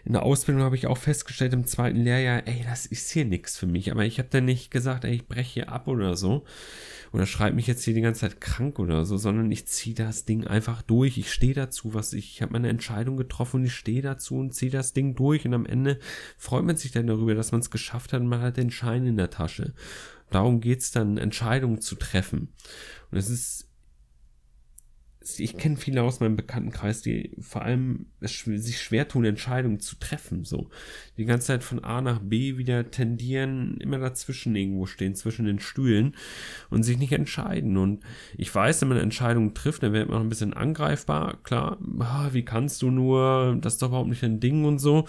in 0.04 0.12
der 0.12 0.22
Ausbildung 0.22 0.62
habe 0.62 0.76
ich 0.76 0.86
auch 0.86 0.98
festgestellt 0.98 1.52
im 1.52 1.66
zweiten 1.66 2.00
Lehrjahr, 2.00 2.46
ey, 2.46 2.64
das 2.64 2.86
ist 2.86 3.10
hier 3.10 3.24
nichts 3.24 3.56
für 3.56 3.66
mich. 3.66 3.90
Aber 3.92 4.04
ich 4.04 4.18
habe 4.18 4.28
dann 4.30 4.44
nicht 4.44 4.70
gesagt, 4.70 5.04
ey, 5.04 5.14
ich 5.14 5.28
breche 5.28 5.54
hier 5.54 5.68
ab 5.70 5.86
oder 5.86 6.16
so 6.16 6.44
oder 7.12 7.26
schreibe 7.26 7.56
mich 7.56 7.66
jetzt 7.66 7.84
hier 7.84 7.94
die 7.94 8.00
ganze 8.00 8.22
Zeit 8.22 8.40
krank 8.40 8.78
oder 8.78 9.04
so, 9.04 9.16
sondern 9.16 9.50
ich 9.50 9.66
ziehe 9.66 9.94
das 9.94 10.24
Ding 10.24 10.46
einfach 10.46 10.82
durch. 10.82 11.18
Ich 11.18 11.32
stehe 11.32 11.54
dazu, 11.54 11.94
was 11.94 12.12
ich, 12.12 12.34
ich 12.34 12.42
habe 12.42 12.52
meine 12.52 12.68
Entscheidung 12.68 13.16
getroffen 13.16 13.60
und 13.60 13.66
ich 13.66 13.74
stehe 13.74 14.02
dazu 14.02 14.36
und 14.36 14.54
ziehe 14.54 14.70
das 14.70 14.92
Ding 14.92 15.14
durch 15.14 15.46
und 15.46 15.54
am 15.54 15.66
Ende 15.66 15.98
freut 16.36 16.64
man 16.64 16.76
sich 16.76 16.92
dann 16.92 17.06
darüber, 17.06 17.34
dass 17.34 17.52
man 17.52 17.60
es 17.60 17.70
geschafft 17.70 18.12
hat 18.12 18.20
und 18.20 18.28
man 18.28 18.40
hat 18.40 18.56
den 18.56 18.70
Schein 18.70 19.06
in 19.06 19.16
der 19.16 19.30
Tasche. 19.30 19.74
Darum 20.30 20.60
geht's 20.60 20.90
dann, 20.90 21.16
Entscheidungen 21.16 21.80
zu 21.80 21.94
treffen. 21.94 22.52
Und 23.10 23.18
es 23.18 23.30
ist 23.30 23.67
ich 25.36 25.56
kenne 25.56 25.76
viele 25.76 26.02
aus 26.02 26.20
meinem 26.20 26.36
Bekanntenkreis, 26.36 27.02
die 27.02 27.32
vor 27.40 27.62
allem 27.62 28.06
sich 28.20 28.80
schwer 28.80 29.08
tun, 29.08 29.24
Entscheidungen 29.24 29.80
zu 29.80 29.96
treffen. 29.96 30.44
So 30.44 30.70
die 31.16 31.24
ganze 31.24 31.48
Zeit 31.48 31.64
von 31.64 31.84
A 31.84 32.00
nach 32.00 32.20
B 32.20 32.56
wieder 32.56 32.90
tendieren, 32.90 33.76
immer 33.80 33.98
dazwischen 33.98 34.54
irgendwo 34.56 34.86
stehen, 34.86 35.14
zwischen 35.14 35.46
den 35.46 35.58
Stühlen 35.58 36.14
und 36.70 36.82
sich 36.82 36.98
nicht 36.98 37.12
entscheiden. 37.12 37.76
Und 37.76 38.04
ich 38.36 38.54
weiß, 38.54 38.80
wenn 38.80 38.88
man 38.88 38.98
Entscheidungen 38.98 39.54
trifft, 39.54 39.82
dann 39.82 39.92
wird 39.92 40.08
man 40.08 40.18
auch 40.18 40.22
ein 40.22 40.28
bisschen 40.28 40.54
angreifbar. 40.54 41.38
Klar, 41.42 41.78
ah, 42.00 42.30
wie 42.32 42.44
kannst 42.44 42.82
du 42.82 42.90
nur, 42.90 43.58
das 43.60 43.74
ist 43.74 43.82
doch 43.82 43.88
überhaupt 43.88 44.08
nicht 44.08 44.24
ein 44.24 44.40
Ding 44.40 44.64
und 44.64 44.78
so. 44.78 45.06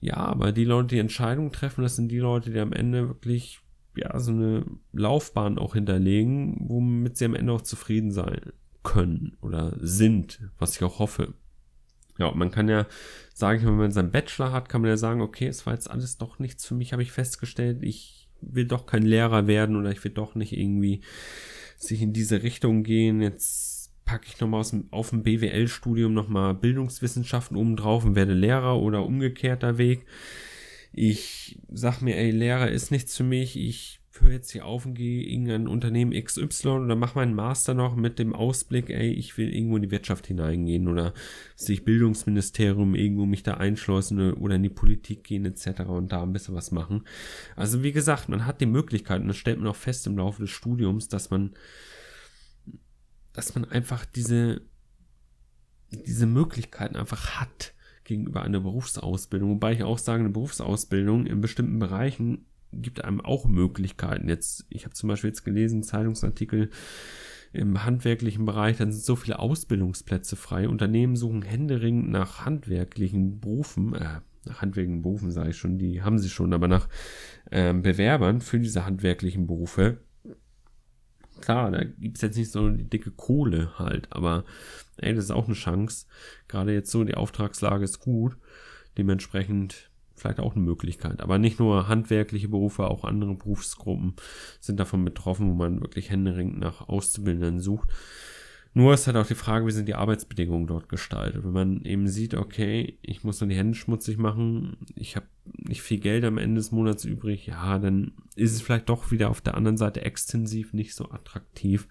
Ja, 0.00 0.16
aber 0.16 0.52
die 0.52 0.64
Leute, 0.64 0.88
die 0.88 0.98
Entscheidungen 0.98 1.52
treffen, 1.52 1.82
das 1.82 1.96
sind 1.96 2.08
die 2.08 2.18
Leute, 2.18 2.50
die 2.50 2.60
am 2.60 2.72
Ende 2.72 3.08
wirklich 3.08 3.60
ja, 3.96 4.18
so 4.20 4.30
eine 4.30 4.64
Laufbahn 4.92 5.58
auch 5.58 5.74
hinterlegen, 5.74 6.56
womit 6.60 7.16
sie 7.16 7.24
am 7.24 7.34
Ende 7.34 7.52
auch 7.52 7.62
zufrieden 7.62 8.10
sein 8.10 8.52
können 8.86 9.36
oder 9.42 9.76
sind, 9.80 10.40
was 10.58 10.76
ich 10.76 10.84
auch 10.84 11.00
hoffe. 11.00 11.34
Ja, 12.18 12.30
man 12.30 12.50
kann 12.50 12.68
ja 12.68 12.86
sagen, 13.34 13.66
wenn 13.66 13.76
man 13.76 13.90
seinen 13.90 14.12
Bachelor 14.12 14.52
hat, 14.52 14.68
kann 14.68 14.80
man 14.80 14.90
ja 14.90 14.96
sagen, 14.96 15.20
okay, 15.20 15.48
es 15.48 15.66
war 15.66 15.74
jetzt 15.74 15.90
alles 15.90 16.16
doch 16.16 16.38
nichts 16.38 16.64
für 16.64 16.74
mich, 16.74 16.92
habe 16.92 17.02
ich 17.02 17.12
festgestellt, 17.12 17.82
ich 17.82 18.28
will 18.40 18.64
doch 18.64 18.86
kein 18.86 19.02
Lehrer 19.02 19.46
werden 19.48 19.76
oder 19.76 19.90
ich 19.90 20.02
will 20.04 20.12
doch 20.12 20.34
nicht 20.34 20.56
irgendwie 20.56 21.02
sich 21.76 22.00
in 22.00 22.12
diese 22.12 22.42
Richtung 22.42 22.84
gehen. 22.84 23.20
Jetzt 23.20 23.92
packe 24.04 24.26
ich 24.28 24.40
nochmal 24.40 24.64
auf 24.92 25.10
dem 25.10 25.22
BWL-Studium 25.24 26.14
nochmal 26.14 26.54
Bildungswissenschaften 26.54 27.56
oben 27.56 27.76
drauf 27.76 28.04
und 28.04 28.14
werde 28.14 28.34
Lehrer 28.34 28.80
oder 28.80 29.04
umgekehrter 29.04 29.78
Weg. 29.78 30.06
Ich 30.92 31.58
sag 31.70 32.00
mir, 32.00 32.16
ey, 32.16 32.30
Lehrer 32.30 32.70
ist 32.70 32.90
nichts 32.92 33.16
für 33.16 33.24
mich, 33.24 33.58
ich 33.58 34.00
höre 34.20 34.32
jetzt 34.32 34.50
hier 34.50 34.66
auf 34.66 34.86
und 34.86 34.94
gehe 34.94 35.22
irgendein 35.22 35.68
Unternehmen 35.68 36.12
XY 36.12 36.68
oder 36.68 36.96
mache 36.96 37.18
meinen 37.18 37.34
Master 37.34 37.74
noch 37.74 37.96
mit 37.96 38.18
dem 38.18 38.34
Ausblick, 38.34 38.90
ey, 38.90 39.10
ich 39.10 39.36
will 39.38 39.54
irgendwo 39.54 39.76
in 39.76 39.82
die 39.82 39.90
Wirtschaft 39.90 40.26
hineingehen 40.26 40.88
oder 40.88 41.14
sich 41.54 41.84
Bildungsministerium 41.84 42.94
irgendwo 42.94 43.26
mich 43.26 43.42
da 43.42 43.54
einschleusen 43.54 44.34
oder 44.34 44.56
in 44.56 44.62
die 44.62 44.68
Politik 44.68 45.24
gehen 45.24 45.44
etc. 45.44 45.82
und 45.86 46.12
da 46.12 46.22
ein 46.22 46.32
bisschen 46.32 46.54
was 46.54 46.70
machen. 46.70 47.04
Also 47.54 47.82
wie 47.82 47.92
gesagt, 47.92 48.28
man 48.28 48.46
hat 48.46 48.60
die 48.60 48.66
Möglichkeit 48.66 49.20
und 49.20 49.28
das 49.28 49.36
stellt 49.36 49.58
man 49.58 49.68
auch 49.68 49.76
fest 49.76 50.06
im 50.06 50.18
Laufe 50.18 50.42
des 50.42 50.50
Studiums, 50.50 51.08
dass 51.08 51.30
man, 51.30 51.54
dass 53.32 53.54
man 53.54 53.64
einfach 53.64 54.04
diese, 54.04 54.62
diese 55.90 56.26
Möglichkeiten 56.26 56.96
einfach 56.96 57.40
hat 57.40 57.74
gegenüber 58.04 58.42
einer 58.42 58.60
Berufsausbildung. 58.60 59.50
Wobei 59.50 59.72
ich 59.72 59.82
auch 59.82 59.98
sage, 59.98 60.20
eine 60.20 60.30
Berufsausbildung 60.30 61.26
in 61.26 61.40
bestimmten 61.40 61.78
Bereichen 61.78 62.46
gibt 62.82 63.04
einem 63.04 63.20
auch 63.20 63.46
Möglichkeiten. 63.46 64.28
Jetzt, 64.28 64.66
ich 64.68 64.84
habe 64.84 64.94
zum 64.94 65.08
Beispiel 65.08 65.28
jetzt 65.28 65.44
gelesen, 65.44 65.82
Zeitungsartikel 65.82 66.70
im 67.52 67.84
handwerklichen 67.84 68.44
Bereich, 68.44 68.76
dann 68.76 68.92
sind 68.92 69.04
so 69.04 69.16
viele 69.16 69.38
Ausbildungsplätze 69.38 70.36
frei. 70.36 70.68
Unternehmen 70.68 71.16
suchen 71.16 71.42
händeringend 71.42 72.10
nach 72.10 72.44
handwerklichen 72.44 73.40
Berufen, 73.40 73.94
äh, 73.94 74.20
nach 74.44 74.62
handwerklichen 74.62 75.02
Berufen 75.02 75.30
sage 75.30 75.50
ich 75.50 75.56
schon, 75.56 75.78
die 75.78 76.02
haben 76.02 76.18
sie 76.18 76.28
schon, 76.28 76.52
aber 76.52 76.68
nach 76.68 76.88
äh, 77.50 77.72
Bewerbern 77.72 78.40
für 78.40 78.60
diese 78.60 78.84
handwerklichen 78.84 79.46
Berufe. 79.46 79.98
klar, 81.40 81.70
da 81.70 81.84
gibt 81.84 82.16
es 82.16 82.22
jetzt 82.22 82.36
nicht 82.36 82.50
so 82.50 82.68
die 82.70 82.88
dicke 82.88 83.10
Kohle 83.10 83.78
halt, 83.78 84.08
aber 84.10 84.44
ey, 84.98 85.14
das 85.14 85.24
ist 85.24 85.30
auch 85.30 85.46
eine 85.46 85.54
Chance. 85.54 86.06
Gerade 86.48 86.72
jetzt 86.72 86.90
so, 86.90 87.04
die 87.04 87.14
Auftragslage 87.14 87.84
ist 87.84 88.00
gut. 88.00 88.36
Dementsprechend 88.96 89.90
vielleicht 90.16 90.40
auch 90.40 90.54
eine 90.54 90.64
Möglichkeit. 90.64 91.20
Aber 91.20 91.38
nicht 91.38 91.58
nur 91.58 91.88
handwerkliche 91.88 92.48
Berufe, 92.48 92.88
auch 92.88 93.04
andere 93.04 93.34
Berufsgruppen 93.34 94.14
sind 94.60 94.80
davon 94.80 95.04
betroffen, 95.04 95.50
wo 95.50 95.54
man 95.54 95.80
wirklich 95.80 96.10
händeringend 96.10 96.58
nach 96.58 96.88
Auszubildenden 96.88 97.60
sucht. 97.60 97.90
Nur 98.76 98.92
ist 98.92 99.06
halt 99.06 99.16
auch 99.16 99.26
die 99.26 99.34
Frage, 99.34 99.66
wie 99.66 99.70
sind 99.70 99.88
die 99.88 99.94
Arbeitsbedingungen 99.94 100.66
dort 100.66 100.90
gestaltet. 100.90 101.44
Wenn 101.44 101.52
man 101.52 101.82
eben 101.86 102.08
sieht, 102.08 102.34
okay, 102.34 102.98
ich 103.00 103.24
muss 103.24 103.40
nur 103.40 103.48
die 103.48 103.56
Hände 103.56 103.74
schmutzig 103.74 104.18
machen, 104.18 104.76
ich 104.94 105.16
habe 105.16 105.24
nicht 105.44 105.80
viel 105.80 105.98
Geld 105.98 106.24
am 106.24 106.36
Ende 106.36 106.56
des 106.56 106.72
Monats 106.72 107.06
übrig, 107.06 107.46
ja, 107.46 107.78
dann 107.78 108.12
ist 108.34 108.52
es 108.52 108.60
vielleicht 108.60 108.90
doch 108.90 109.10
wieder 109.10 109.30
auf 109.30 109.40
der 109.40 109.54
anderen 109.54 109.78
Seite 109.78 110.02
extensiv 110.02 110.74
nicht 110.74 110.94
so 110.94 111.10
attraktiv. 111.10 111.88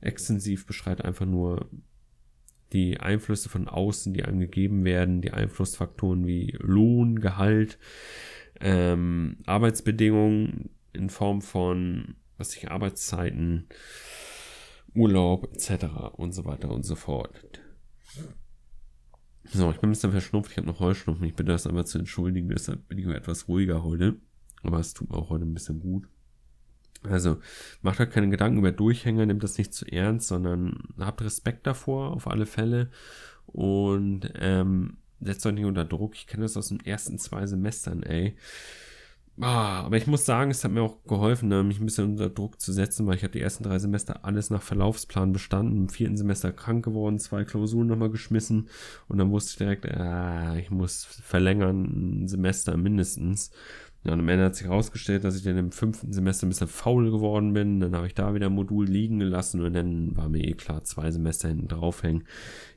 Extensiv 0.00 0.66
beschreibt 0.66 1.04
einfach 1.04 1.26
nur 1.26 1.68
die 2.72 3.00
Einflüsse 3.00 3.48
von 3.48 3.68
außen, 3.68 4.14
die 4.14 4.24
einem 4.24 4.40
gegeben 4.40 4.84
werden, 4.84 5.20
die 5.20 5.32
Einflussfaktoren 5.32 6.26
wie 6.26 6.56
Lohn, 6.60 7.20
Gehalt, 7.20 7.78
ähm, 8.60 9.38
Arbeitsbedingungen 9.46 10.70
in 10.92 11.10
Form 11.10 11.42
von, 11.42 12.16
was 12.36 12.56
ich, 12.56 12.70
Arbeitszeiten, 12.70 13.66
Urlaub 14.94 15.52
etc. 15.52 15.84
und 16.12 16.32
so 16.32 16.44
weiter 16.44 16.70
und 16.70 16.84
so 16.84 16.94
fort. 16.94 17.60
So, 19.44 19.70
ich 19.70 19.78
bin 19.78 19.88
ein 19.88 19.92
bisschen 19.92 20.12
verschnupft, 20.12 20.52
ich 20.52 20.58
habe 20.58 20.66
noch 20.66 20.80
Heuschnupfen, 20.80 21.26
ich 21.26 21.34
bitte 21.34 21.52
das 21.52 21.66
einmal 21.66 21.86
zu 21.86 21.98
entschuldigen, 21.98 22.48
deshalb 22.48 22.86
bin 22.88 22.98
ich 22.98 23.06
etwas 23.06 23.48
ruhiger 23.48 23.82
heute. 23.82 24.16
Aber 24.62 24.78
es 24.78 24.92
tut 24.92 25.10
mir 25.10 25.16
auch 25.16 25.30
heute 25.30 25.44
ein 25.44 25.54
bisschen 25.54 25.80
gut. 25.80 26.06
Also 27.02 27.38
macht 27.82 28.00
euch 28.00 28.10
keine 28.10 28.28
Gedanken 28.28 28.58
über 28.58 28.72
Durchhänger, 28.72 29.26
nehmt 29.26 29.42
das 29.42 29.58
nicht 29.58 29.72
zu 29.72 29.86
ernst, 29.86 30.28
sondern 30.28 30.78
habt 30.98 31.22
Respekt 31.22 31.66
davor, 31.66 32.12
auf 32.12 32.26
alle 32.26 32.46
Fälle. 32.46 32.90
Und 33.46 34.32
ähm, 34.36 34.98
setzt 35.20 35.46
euch 35.46 35.54
nicht 35.54 35.64
unter 35.64 35.84
Druck. 35.84 36.14
Ich 36.14 36.26
kenne 36.26 36.42
das 36.42 36.56
aus 36.56 36.68
den 36.68 36.84
ersten 36.84 37.18
zwei 37.18 37.46
Semestern, 37.46 38.02
ey. 38.02 38.36
Ah, 39.42 39.80
aber 39.84 39.96
ich 39.96 40.06
muss 40.06 40.26
sagen, 40.26 40.50
es 40.50 40.64
hat 40.64 40.72
mir 40.72 40.82
auch 40.82 41.02
geholfen, 41.04 41.48
ne, 41.48 41.62
mich 41.62 41.80
ein 41.80 41.86
bisschen 41.86 42.10
unter 42.10 42.28
Druck 42.28 42.60
zu 42.60 42.72
setzen, 42.74 43.06
weil 43.06 43.16
ich 43.16 43.22
habe 43.22 43.32
die 43.32 43.40
ersten 43.40 43.64
drei 43.64 43.78
Semester 43.78 44.22
alles 44.24 44.50
nach 44.50 44.60
Verlaufsplan 44.60 45.32
bestanden. 45.32 45.78
Im 45.78 45.88
vierten 45.88 46.18
Semester 46.18 46.52
krank 46.52 46.84
geworden, 46.84 47.18
zwei 47.18 47.44
Klausuren 47.44 47.86
nochmal 47.86 48.10
geschmissen 48.10 48.68
und 49.08 49.16
dann 49.16 49.30
wusste 49.30 49.52
ich 49.52 49.56
direkt, 49.58 49.86
ah, 49.86 50.56
ich 50.56 50.70
muss 50.70 51.04
verlängern, 51.04 52.24
ein 52.24 52.28
Semester 52.28 52.76
mindestens. 52.76 53.50
Ja, 54.04 54.14
und 54.14 54.20
am 54.20 54.28
Ende 54.28 54.46
hat 54.46 54.56
sich 54.56 54.66
herausgestellt, 54.66 55.24
dass 55.24 55.36
ich 55.36 55.42
dann 55.42 55.58
im 55.58 55.72
fünften 55.72 56.12
Semester 56.12 56.46
ein 56.46 56.50
bisschen 56.50 56.68
faul 56.68 57.10
geworden 57.10 57.52
bin. 57.52 57.80
Dann 57.80 57.94
habe 57.94 58.06
ich 58.06 58.14
da 58.14 58.34
wieder 58.34 58.46
ein 58.46 58.54
Modul 58.54 58.86
liegen 58.86 59.18
gelassen 59.18 59.60
und 59.60 59.74
dann 59.74 60.16
war 60.16 60.28
mir 60.28 60.42
eh 60.42 60.54
klar, 60.54 60.82
zwei 60.84 61.10
Semester 61.10 61.48
hinten 61.48 61.68
draufhängen. 61.68 62.24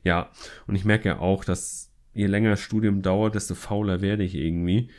Ja, 0.02 0.30
und 0.66 0.74
ich 0.74 0.84
merke 0.84 1.08
ja 1.08 1.18
auch, 1.20 1.44
dass 1.44 1.90
je 2.12 2.26
länger 2.26 2.50
das 2.50 2.60
Studium 2.60 3.00
dauert, 3.00 3.34
desto 3.34 3.54
fauler 3.54 4.02
werde 4.02 4.22
ich 4.22 4.34
irgendwie. 4.34 4.90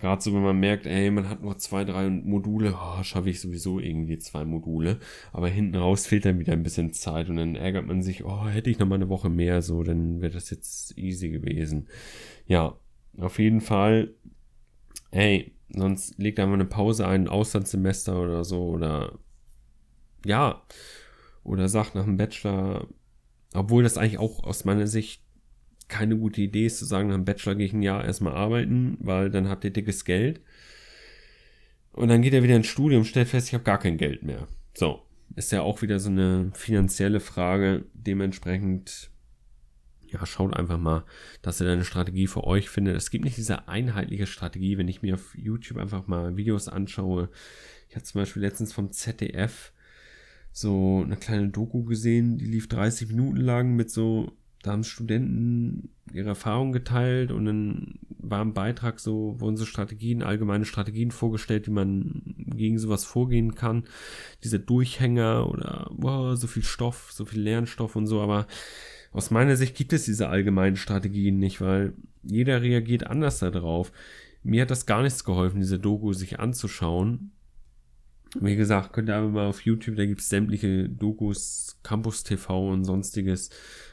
Gerade 0.00 0.20
so, 0.20 0.34
wenn 0.34 0.42
man 0.42 0.58
merkt, 0.58 0.86
ey, 0.86 1.10
man 1.10 1.28
hat 1.28 1.42
noch 1.42 1.54
zwei, 1.54 1.84
drei 1.84 2.10
Module, 2.10 2.74
oh, 2.74 3.02
schaffe 3.04 3.30
ich 3.30 3.40
sowieso 3.40 3.78
irgendwie 3.78 4.18
zwei 4.18 4.44
Module. 4.44 4.98
Aber 5.32 5.48
hinten 5.48 5.76
raus 5.76 6.06
fehlt 6.06 6.24
dann 6.24 6.40
wieder 6.40 6.52
ein 6.52 6.64
bisschen 6.64 6.92
Zeit 6.92 7.30
und 7.30 7.36
dann 7.36 7.54
ärgert 7.54 7.86
man 7.86 8.02
sich, 8.02 8.24
oh, 8.24 8.46
hätte 8.48 8.70
ich 8.70 8.78
noch 8.80 8.88
mal 8.88 8.96
eine 8.96 9.08
Woche 9.08 9.30
mehr, 9.30 9.62
so, 9.62 9.84
dann 9.84 10.20
wäre 10.20 10.32
das 10.32 10.50
jetzt 10.50 10.98
easy 10.98 11.30
gewesen. 11.30 11.86
Ja, 12.46 12.76
auf 13.18 13.38
jeden 13.38 13.60
Fall 13.60 14.12
hey, 15.14 15.52
sonst 15.72 16.18
legt 16.18 16.40
einfach 16.40 16.54
eine 16.54 16.64
Pause 16.64 17.06
ein, 17.06 17.22
ein 17.22 17.28
Auslandssemester 17.28 18.20
oder 18.20 18.44
so, 18.44 18.64
oder 18.64 19.18
ja, 20.24 20.62
oder 21.44 21.68
sagt 21.68 21.94
nach 21.94 22.04
dem 22.04 22.16
Bachelor, 22.16 22.88
obwohl 23.54 23.84
das 23.84 23.96
eigentlich 23.96 24.18
auch 24.18 24.42
aus 24.42 24.64
meiner 24.64 24.88
Sicht 24.88 25.22
keine 25.86 26.16
gute 26.16 26.40
Idee 26.40 26.66
ist, 26.66 26.78
zu 26.78 26.84
sagen, 26.84 27.08
nach 27.08 27.16
dem 27.16 27.24
Bachelor 27.24 27.54
gehe 27.54 27.66
ich 27.66 27.72
ein 27.72 27.82
Jahr 27.82 28.04
erstmal 28.04 28.34
arbeiten, 28.34 28.96
weil 29.00 29.30
dann 29.30 29.48
habt 29.48 29.64
ihr 29.64 29.70
dickes 29.70 30.04
Geld. 30.04 30.40
Und 31.92 32.08
dann 32.08 32.22
geht 32.22 32.34
er 32.34 32.42
wieder 32.42 32.56
ins 32.56 32.66
Studium, 32.66 33.04
stellt 33.04 33.28
fest, 33.28 33.48
ich 33.48 33.54
habe 33.54 33.62
gar 33.62 33.78
kein 33.78 33.98
Geld 33.98 34.24
mehr. 34.24 34.48
So, 34.74 35.02
ist 35.36 35.52
ja 35.52 35.62
auch 35.62 35.82
wieder 35.82 36.00
so 36.00 36.10
eine 36.10 36.50
finanzielle 36.54 37.20
Frage. 37.20 37.84
Dementsprechend 37.92 39.10
ja, 40.14 40.24
schaut 40.26 40.54
einfach 40.54 40.78
mal, 40.78 41.04
dass 41.42 41.60
ihr 41.60 41.68
eine 41.68 41.84
Strategie 41.84 42.28
für 42.28 42.44
euch 42.44 42.70
findet. 42.70 42.96
Es 42.96 43.10
gibt 43.10 43.24
nicht 43.24 43.36
diese 43.36 43.68
einheitliche 43.68 44.26
Strategie, 44.26 44.78
wenn 44.78 44.88
ich 44.88 45.02
mir 45.02 45.14
auf 45.14 45.34
YouTube 45.36 45.78
einfach 45.78 46.06
mal 46.06 46.36
Videos 46.36 46.68
anschaue. 46.68 47.28
Ich 47.88 47.96
habe 47.96 48.04
zum 48.04 48.20
Beispiel 48.20 48.42
letztens 48.42 48.72
vom 48.72 48.92
ZDF 48.92 49.72
so 50.52 51.02
eine 51.04 51.16
kleine 51.16 51.48
Doku 51.48 51.82
gesehen, 51.84 52.38
die 52.38 52.44
lief 52.44 52.68
30 52.68 53.08
Minuten 53.08 53.38
lang 53.38 53.74
mit 53.74 53.90
so, 53.90 54.32
da 54.62 54.70
haben 54.70 54.84
Studenten 54.84 55.90
ihre 56.12 56.28
Erfahrungen 56.28 56.72
geteilt 56.72 57.32
und 57.32 57.44
dann 57.44 57.98
war 58.08 58.40
im 58.40 58.54
Beitrag 58.54 59.00
so, 59.00 59.40
wurden 59.40 59.56
so 59.56 59.66
Strategien, 59.66 60.22
allgemeine 60.22 60.64
Strategien 60.64 61.10
vorgestellt, 61.10 61.66
wie 61.66 61.72
man 61.72 62.22
gegen 62.54 62.78
sowas 62.78 63.04
vorgehen 63.04 63.56
kann. 63.56 63.84
Diese 64.44 64.60
Durchhänger 64.60 65.50
oder 65.50 65.90
wow, 65.90 66.36
so 66.36 66.46
viel 66.46 66.62
Stoff, 66.62 67.10
so 67.12 67.24
viel 67.24 67.42
Lernstoff 67.42 67.96
und 67.96 68.06
so, 68.06 68.20
aber 68.20 68.46
aus 69.14 69.30
meiner 69.30 69.54
Sicht 69.56 69.76
gibt 69.76 69.92
es 69.92 70.04
diese 70.04 70.28
allgemeinen 70.28 70.74
Strategien 70.74 71.38
nicht, 71.38 71.60
weil 71.60 71.94
jeder 72.24 72.62
reagiert 72.62 73.06
anders 73.06 73.38
darauf. 73.38 73.92
Mir 74.42 74.62
hat 74.62 74.72
das 74.72 74.86
gar 74.86 75.02
nichts 75.02 75.22
geholfen, 75.24 75.60
diese 75.60 75.78
Doku 75.78 76.12
sich 76.12 76.40
anzuschauen. 76.40 77.30
Wie 78.40 78.56
gesagt, 78.56 78.92
könnt 78.92 79.08
ihr 79.08 79.16
einfach 79.16 79.30
mal 79.30 79.46
auf 79.46 79.60
YouTube, 79.60 79.94
da 79.94 80.04
gibt 80.04 80.20
es 80.20 80.28
sämtliche 80.28 80.88
Dokus, 80.88 81.78
Campus 81.84 82.24
TV 82.24 82.68
und 82.68 82.84
sonstiges, 82.84 83.50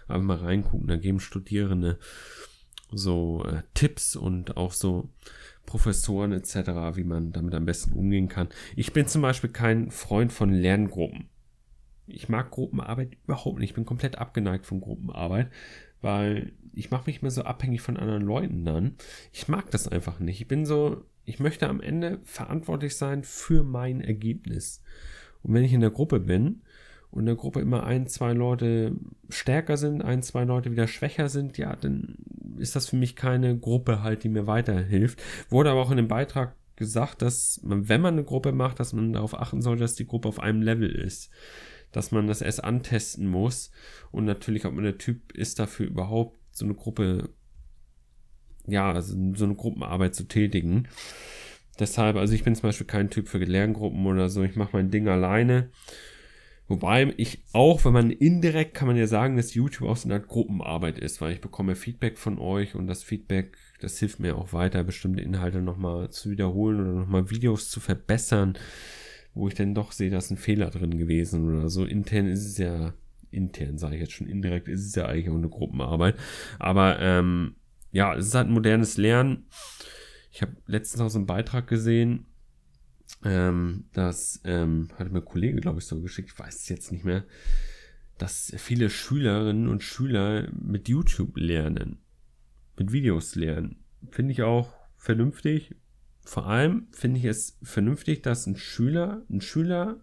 einfach 0.07 0.25
mal 0.25 0.37
reingucken. 0.37 0.87
Da 0.87 0.95
geben 0.95 1.19
Studierende 1.19 1.99
so 2.91 3.45
äh, 3.45 3.61
Tipps 3.75 4.15
und 4.15 4.57
auch 4.57 4.73
so 4.73 5.11
Professoren 5.67 6.31
etc., 6.31 6.55
wie 6.95 7.03
man 7.03 7.31
damit 7.31 7.53
am 7.53 7.65
besten 7.65 7.93
umgehen 7.93 8.27
kann. 8.27 8.49
Ich 8.75 8.91
bin 8.91 9.05
zum 9.05 9.21
Beispiel 9.21 9.51
kein 9.51 9.91
Freund 9.91 10.33
von 10.33 10.51
Lerngruppen 10.51 11.29
ich 12.13 12.29
mag 12.29 12.51
Gruppenarbeit 12.51 13.17
überhaupt 13.23 13.59
nicht. 13.59 13.71
Ich 13.71 13.75
bin 13.75 13.85
komplett 13.85 14.17
abgeneigt 14.17 14.65
von 14.65 14.81
Gruppenarbeit, 14.81 15.49
weil 16.01 16.53
ich 16.73 16.91
mache 16.91 17.05
mich 17.07 17.21
immer 17.21 17.31
so 17.31 17.43
abhängig 17.43 17.81
von 17.81 17.97
anderen 17.97 18.23
Leuten 18.23 18.65
dann. 18.65 18.95
Ich 19.31 19.47
mag 19.47 19.69
das 19.71 19.87
einfach 19.87 20.19
nicht. 20.19 20.41
Ich 20.41 20.47
bin 20.47 20.65
so, 20.65 21.03
ich 21.25 21.39
möchte 21.39 21.67
am 21.67 21.81
Ende 21.81 22.19
verantwortlich 22.23 22.95
sein 22.95 23.23
für 23.23 23.63
mein 23.63 24.01
Ergebnis. 24.01 24.81
Und 25.43 25.53
wenn 25.53 25.63
ich 25.63 25.73
in 25.73 25.81
der 25.81 25.91
Gruppe 25.91 26.19
bin 26.19 26.61
und 27.09 27.21
in 27.21 27.25
der 27.27 27.35
Gruppe 27.35 27.61
immer 27.61 27.83
ein, 27.83 28.07
zwei 28.07 28.33
Leute 28.33 28.95
stärker 29.29 29.77
sind, 29.77 30.01
ein, 30.01 30.23
zwei 30.23 30.43
Leute 30.43 30.71
wieder 30.71 30.87
schwächer 30.87 31.29
sind, 31.29 31.57
ja, 31.57 31.75
dann 31.75 32.15
ist 32.57 32.75
das 32.75 32.87
für 32.87 32.95
mich 32.95 33.15
keine 33.15 33.57
Gruppe 33.57 34.03
halt, 34.03 34.23
die 34.23 34.29
mir 34.29 34.47
weiterhilft. 34.47 35.21
Wurde 35.49 35.71
aber 35.71 35.81
auch 35.81 35.91
in 35.91 35.97
dem 35.97 36.07
Beitrag 36.07 36.55
gesagt, 36.75 37.21
dass 37.21 37.61
man, 37.63 37.89
wenn 37.89 38.01
man 38.01 38.15
eine 38.15 38.23
Gruppe 38.23 38.51
macht, 38.53 38.79
dass 38.79 38.93
man 38.93 39.13
darauf 39.13 39.39
achten 39.39 39.61
soll, 39.61 39.77
dass 39.77 39.95
die 39.95 40.07
Gruppe 40.07 40.29
auf 40.29 40.39
einem 40.39 40.61
Level 40.61 40.89
ist 40.89 41.29
dass 41.91 42.11
man 42.11 42.27
das 42.27 42.41
erst 42.41 42.63
antesten 42.63 43.27
muss 43.27 43.71
und 44.11 44.25
natürlich, 44.25 44.65
ob 44.65 44.73
man 44.73 44.83
der 44.83 44.97
Typ 44.97 45.31
ist, 45.33 45.59
dafür 45.59 45.87
überhaupt 45.87 46.39
so 46.51 46.65
eine 46.65 46.73
Gruppe, 46.73 47.29
ja, 48.67 48.91
also 48.91 49.15
so 49.35 49.45
eine 49.45 49.55
Gruppenarbeit 49.55 50.15
zu 50.15 50.27
tätigen. 50.27 50.87
Deshalb, 51.79 52.15
also 52.15 52.33
ich 52.33 52.43
bin 52.43 52.55
zum 52.55 52.63
Beispiel 52.63 52.87
kein 52.87 53.09
Typ 53.09 53.27
für 53.27 53.37
Lerngruppen 53.37 54.05
oder 54.05 54.29
so, 54.29 54.43
ich 54.43 54.55
mache 54.55 54.71
mein 54.73 54.91
Ding 54.91 55.07
alleine. 55.07 55.69
Wobei 56.67 57.13
ich 57.17 57.43
auch, 57.51 57.83
wenn 57.83 57.91
man 57.91 58.11
indirekt 58.11 58.75
kann 58.75 58.87
man 58.87 58.95
ja 58.95 59.05
sagen, 59.05 59.35
dass 59.35 59.53
YouTube 59.53 59.89
auch 59.89 59.97
so 59.97 60.07
eine 60.07 60.15
Art 60.15 60.29
Gruppenarbeit 60.29 60.99
ist, 60.99 61.19
weil 61.19 61.33
ich 61.33 61.41
bekomme 61.41 61.75
Feedback 61.75 62.17
von 62.17 62.39
euch 62.39 62.75
und 62.75 62.87
das 62.87 63.03
Feedback, 63.03 63.57
das 63.81 63.99
hilft 63.99 64.21
mir 64.21 64.37
auch 64.37 64.53
weiter, 64.53 64.83
bestimmte 64.85 65.21
Inhalte 65.21 65.61
nochmal 65.61 66.11
zu 66.11 66.29
wiederholen 66.29 66.79
oder 66.79 66.93
nochmal 66.93 67.29
Videos 67.29 67.69
zu 67.69 67.81
verbessern 67.81 68.57
wo 69.33 69.47
ich 69.47 69.53
dann 69.53 69.75
doch 69.75 69.91
sehe, 69.91 70.09
da 70.09 70.17
ist 70.17 70.31
ein 70.31 70.37
Fehler 70.37 70.69
drin 70.69 70.97
gewesen 70.97 71.47
oder 71.47 71.69
so. 71.69 71.85
Intern 71.85 72.27
ist 72.27 72.45
es 72.45 72.57
ja, 72.57 72.93
intern 73.31 73.77
sage 73.77 73.95
ich 73.95 74.01
jetzt 74.01 74.13
schon, 74.13 74.27
indirekt 74.27 74.67
ist 74.67 74.85
es 74.85 74.95
ja 74.95 75.05
eigentlich 75.05 75.29
auch 75.29 75.35
eine 75.35 75.49
Gruppenarbeit. 75.49 76.15
Aber 76.59 76.99
ähm, 76.99 77.55
ja, 77.91 78.15
es 78.15 78.27
ist 78.27 78.35
halt 78.35 78.47
ein 78.47 78.53
modernes 78.53 78.97
Lernen. 78.97 79.45
Ich 80.31 80.41
habe 80.41 80.55
letztens 80.65 81.01
auch 81.01 81.09
so 81.09 81.19
einen 81.19 81.27
Beitrag 81.27 81.67
gesehen, 81.67 82.25
ähm, 83.23 83.85
das 83.93 84.41
ähm, 84.45 84.89
hatte 84.97 85.11
mir 85.11 85.19
ein 85.19 85.25
Kollege, 85.25 85.59
glaube 85.59 85.79
ich, 85.79 85.85
so 85.85 86.01
geschickt, 86.01 86.31
ich 86.33 86.39
weiß 86.39 86.55
es 86.55 86.69
jetzt 86.69 86.91
nicht 86.91 87.03
mehr, 87.03 87.25
dass 88.17 88.53
viele 88.57 88.89
Schülerinnen 88.89 89.67
und 89.67 89.83
Schüler 89.83 90.47
mit 90.53 90.89
YouTube 90.89 91.37
lernen, 91.37 91.99
mit 92.77 92.91
Videos 92.91 93.35
lernen. 93.35 93.83
Finde 94.09 94.31
ich 94.31 94.41
auch 94.41 94.73
vernünftig 94.97 95.75
vor 96.31 96.47
allem 96.47 96.87
finde 96.93 97.19
ich 97.19 97.25
es 97.25 97.57
vernünftig, 97.61 98.23
dass 98.23 98.47
ein 98.47 98.55
Schüler, 98.55 99.21
ein 99.29 99.41
Schüler, 99.41 99.99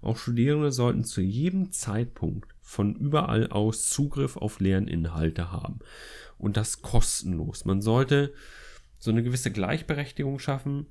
auch 0.00 0.16
Studierende 0.16 0.70
sollten 0.70 1.02
zu 1.02 1.20
jedem 1.20 1.72
Zeitpunkt 1.72 2.54
von 2.60 2.94
überall 2.94 3.48
aus 3.48 3.88
Zugriff 3.88 4.36
auf 4.36 4.60
Lerninhalte 4.60 5.50
haben. 5.50 5.80
Und 6.38 6.56
das 6.56 6.82
kostenlos. 6.82 7.64
Man 7.64 7.82
sollte 7.82 8.32
so 8.96 9.10
eine 9.10 9.24
gewisse 9.24 9.50
Gleichberechtigung 9.50 10.38
schaffen, 10.38 10.86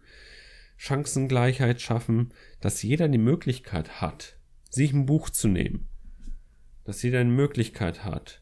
Chancengleichheit 0.76 1.80
schaffen, 1.80 2.34
dass 2.60 2.84
jeder 2.84 3.08
die 3.08 3.18
Möglichkeit 3.18 4.02
hat, 4.02 4.36
sich 4.70 4.92
ein 4.92 5.06
Buch 5.06 5.30
zu 5.30 5.48
nehmen, 5.48 5.88
dass 6.84 7.02
jeder 7.02 7.22
eine 7.22 7.32
Möglichkeit 7.32 8.04
hat, 8.04 8.41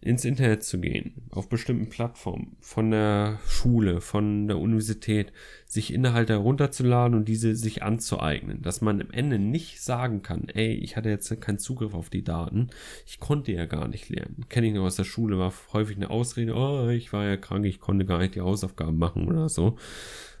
ins 0.00 0.24
Internet 0.24 0.62
zu 0.62 0.78
gehen, 0.78 1.14
auf 1.30 1.48
bestimmten 1.48 1.88
Plattformen, 1.88 2.56
von 2.60 2.90
der 2.92 3.40
Schule, 3.46 4.00
von 4.00 4.46
der 4.46 4.58
Universität, 4.58 5.32
sich 5.66 5.92
Inhalte 5.92 6.34
herunterzuladen 6.34 7.16
und 7.16 7.26
diese 7.26 7.56
sich 7.56 7.82
anzueignen, 7.82 8.62
dass 8.62 8.80
man 8.80 9.00
am 9.00 9.10
Ende 9.10 9.40
nicht 9.40 9.82
sagen 9.82 10.22
kann, 10.22 10.48
ey, 10.54 10.72
ich 10.74 10.96
hatte 10.96 11.08
jetzt 11.08 11.40
keinen 11.40 11.58
Zugriff 11.58 11.94
auf 11.94 12.10
die 12.10 12.22
Daten, 12.22 12.68
ich 13.06 13.18
konnte 13.18 13.50
ja 13.52 13.66
gar 13.66 13.88
nicht 13.88 14.08
lernen. 14.08 14.46
Kenne 14.48 14.68
ich 14.68 14.74
noch 14.74 14.84
aus 14.84 14.96
der 14.96 15.04
Schule, 15.04 15.38
war 15.38 15.52
häufig 15.72 15.96
eine 15.96 16.10
Ausrede, 16.10 16.54
oh, 16.54 16.88
ich 16.88 17.12
war 17.12 17.24
ja 17.24 17.36
krank, 17.36 17.66
ich 17.66 17.80
konnte 17.80 18.04
gar 18.04 18.18
nicht 18.18 18.36
die 18.36 18.40
Hausaufgaben 18.40 18.98
machen 18.98 19.26
oder 19.26 19.48
so. 19.48 19.76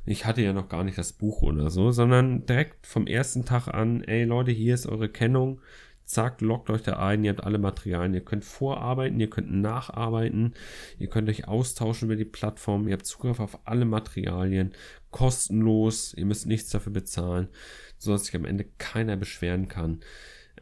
Ich 0.06 0.24
hatte 0.24 0.40
ja 0.40 0.54
noch 0.54 0.68
gar 0.68 0.84
nicht 0.84 0.96
das 0.96 1.12
Buch 1.12 1.42
oder 1.42 1.68
so, 1.68 1.90
sondern 1.90 2.46
direkt 2.46 2.86
vom 2.86 3.06
ersten 3.06 3.44
Tag 3.44 3.68
an, 3.68 4.02
ey 4.04 4.24
Leute, 4.24 4.52
hier 4.52 4.72
ist 4.72 4.86
eure 4.86 5.08
Kennung, 5.08 5.60
Zack, 6.08 6.40
loggt 6.40 6.70
euch 6.70 6.82
da 6.82 6.94
ein, 6.94 7.22
ihr 7.22 7.32
habt 7.32 7.44
alle 7.44 7.58
Materialien, 7.58 8.14
ihr 8.14 8.24
könnt 8.24 8.42
vorarbeiten, 8.42 9.20
ihr 9.20 9.28
könnt 9.28 9.52
nacharbeiten, 9.52 10.54
ihr 10.98 11.08
könnt 11.08 11.28
euch 11.28 11.46
austauschen 11.46 12.06
über 12.06 12.16
die 12.16 12.24
Plattform, 12.24 12.88
ihr 12.88 12.94
habt 12.94 13.04
Zugriff 13.04 13.40
auf 13.40 13.58
alle 13.66 13.84
Materialien, 13.84 14.72
kostenlos, 15.10 16.14
ihr 16.14 16.24
müsst 16.24 16.46
nichts 16.46 16.70
dafür 16.70 16.94
bezahlen, 16.94 17.48
sodass 17.98 18.24
sich 18.24 18.34
am 18.36 18.46
Ende 18.46 18.64
keiner 18.78 19.18
beschweren 19.18 19.68
kann. 19.68 20.00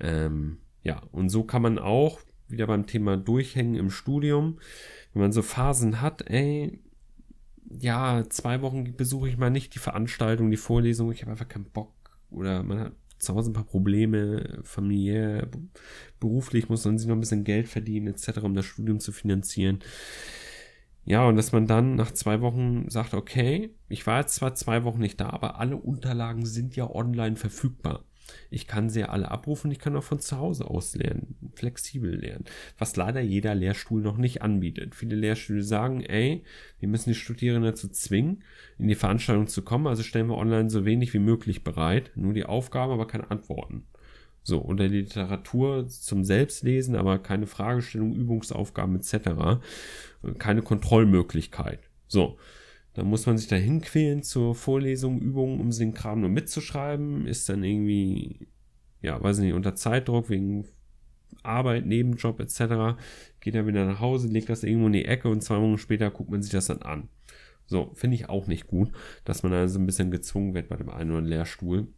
Ähm, 0.00 0.58
ja, 0.82 1.00
und 1.12 1.28
so 1.28 1.44
kann 1.44 1.62
man 1.62 1.78
auch 1.78 2.18
wieder 2.48 2.66
beim 2.66 2.88
Thema 2.88 3.16
Durchhängen 3.16 3.76
im 3.76 3.90
Studium, 3.90 4.58
wenn 5.12 5.22
man 5.22 5.32
so 5.32 5.42
Phasen 5.42 6.00
hat, 6.00 6.28
ey, 6.28 6.80
ja, 7.70 8.24
zwei 8.30 8.62
Wochen 8.62 8.96
besuche 8.96 9.28
ich 9.28 9.36
mal 9.36 9.50
nicht 9.50 9.76
die 9.76 9.80
Veranstaltung, 9.80 10.50
die 10.50 10.56
Vorlesung, 10.56 11.12
ich 11.12 11.22
habe 11.22 11.30
einfach 11.30 11.48
keinen 11.48 11.70
Bock. 11.70 11.92
Oder 12.30 12.64
man 12.64 12.80
hat 12.80 12.92
zu 13.18 13.34
Hause 13.34 13.50
ein 13.50 13.54
paar 13.54 13.64
Probleme, 13.64 14.60
familiär, 14.62 15.48
beruflich 16.20 16.68
muss 16.68 16.84
man 16.84 16.98
sich 16.98 17.08
noch 17.08 17.16
ein 17.16 17.20
bisschen 17.20 17.44
Geld 17.44 17.68
verdienen, 17.68 18.08
etc., 18.08 18.38
um 18.42 18.54
das 18.54 18.66
Studium 18.66 19.00
zu 19.00 19.12
finanzieren. 19.12 19.80
Ja, 21.04 21.26
und 21.26 21.36
dass 21.36 21.52
man 21.52 21.66
dann 21.66 21.94
nach 21.94 22.10
zwei 22.10 22.40
Wochen 22.40 22.90
sagt, 22.90 23.14
okay, 23.14 23.70
ich 23.88 24.06
war 24.06 24.20
jetzt 24.20 24.34
zwar 24.34 24.54
zwei 24.54 24.82
Wochen 24.84 24.98
nicht 25.00 25.20
da, 25.20 25.30
aber 25.30 25.60
alle 25.60 25.76
Unterlagen 25.76 26.44
sind 26.44 26.74
ja 26.74 26.90
online 26.90 27.36
verfügbar. 27.36 28.04
Ich 28.50 28.66
kann 28.66 28.88
sie 28.90 29.00
ja 29.00 29.08
alle 29.08 29.30
abrufen, 29.30 29.70
ich 29.70 29.78
kann 29.78 29.96
auch 29.96 30.02
von 30.02 30.18
zu 30.18 30.38
Hause 30.38 30.68
aus 30.68 30.94
lernen, 30.94 31.36
flexibel 31.54 32.14
lernen, 32.14 32.44
was 32.78 32.96
leider 32.96 33.20
jeder 33.20 33.54
Lehrstuhl 33.54 34.02
noch 34.02 34.16
nicht 34.16 34.42
anbietet. 34.42 34.94
Viele 34.94 35.16
Lehrstühle 35.16 35.62
sagen, 35.62 36.02
ey, 36.02 36.44
wir 36.80 36.88
müssen 36.88 37.10
die 37.10 37.14
Studierenden 37.14 37.70
dazu 37.70 37.88
zwingen, 37.88 38.42
in 38.78 38.88
die 38.88 38.94
Veranstaltung 38.94 39.46
zu 39.46 39.62
kommen, 39.62 39.86
also 39.86 40.02
stellen 40.02 40.28
wir 40.28 40.36
online 40.36 40.70
so 40.70 40.84
wenig 40.84 41.14
wie 41.14 41.18
möglich 41.18 41.64
bereit, 41.64 42.12
nur 42.14 42.34
die 42.34 42.44
Aufgaben, 42.44 42.92
aber 42.92 43.06
keine 43.06 43.30
Antworten. 43.30 43.86
So, 44.42 44.58
unter 44.58 44.88
die 44.88 45.00
Literatur 45.00 45.88
zum 45.88 46.22
Selbstlesen, 46.22 46.94
aber 46.94 47.18
keine 47.18 47.48
Fragestellung, 47.48 48.14
Übungsaufgaben 48.14 48.94
etc. 48.94 49.60
Keine 50.38 50.62
Kontrollmöglichkeit. 50.62 51.80
So, 52.06 52.38
da 52.96 53.04
muss 53.04 53.26
man 53.26 53.36
sich 53.36 53.46
da 53.46 53.56
hinquälen 53.56 54.22
zur 54.22 54.54
Vorlesung, 54.54 55.20
Übungen, 55.20 55.60
um 55.60 55.70
den 55.70 55.92
Kram 55.92 56.22
nur 56.22 56.30
mitzuschreiben. 56.30 57.26
Ist 57.26 57.46
dann 57.46 57.62
irgendwie, 57.62 58.48
ja, 59.02 59.22
weiß 59.22 59.38
nicht, 59.38 59.52
unter 59.52 59.74
Zeitdruck 59.74 60.30
wegen 60.30 60.64
Arbeit, 61.42 61.84
Nebenjob 61.84 62.40
etc. 62.40 62.98
Geht 63.40 63.54
er 63.54 63.66
wieder 63.66 63.84
nach 63.84 64.00
Hause, 64.00 64.28
legt 64.28 64.48
das 64.48 64.64
irgendwo 64.64 64.86
in 64.86 64.94
die 64.94 65.04
Ecke 65.04 65.28
und 65.28 65.42
zwei 65.42 65.60
Wochen 65.60 65.76
später 65.76 66.10
guckt 66.10 66.30
man 66.30 66.40
sich 66.40 66.52
das 66.52 66.68
dann 66.68 66.80
an. 66.80 67.10
So, 67.66 67.90
finde 67.92 68.14
ich 68.14 68.30
auch 68.30 68.46
nicht 68.46 68.66
gut, 68.66 68.92
dass 69.24 69.42
man 69.42 69.52
da 69.52 69.68
so 69.68 69.78
ein 69.78 69.84
bisschen 69.84 70.10
gezwungen 70.10 70.54
wird 70.54 70.70
bei 70.70 70.76
dem 70.76 70.88
einen 70.88 71.10
oder 71.10 71.18
anderen 71.18 71.26
Lehrstuhl. 71.26 71.88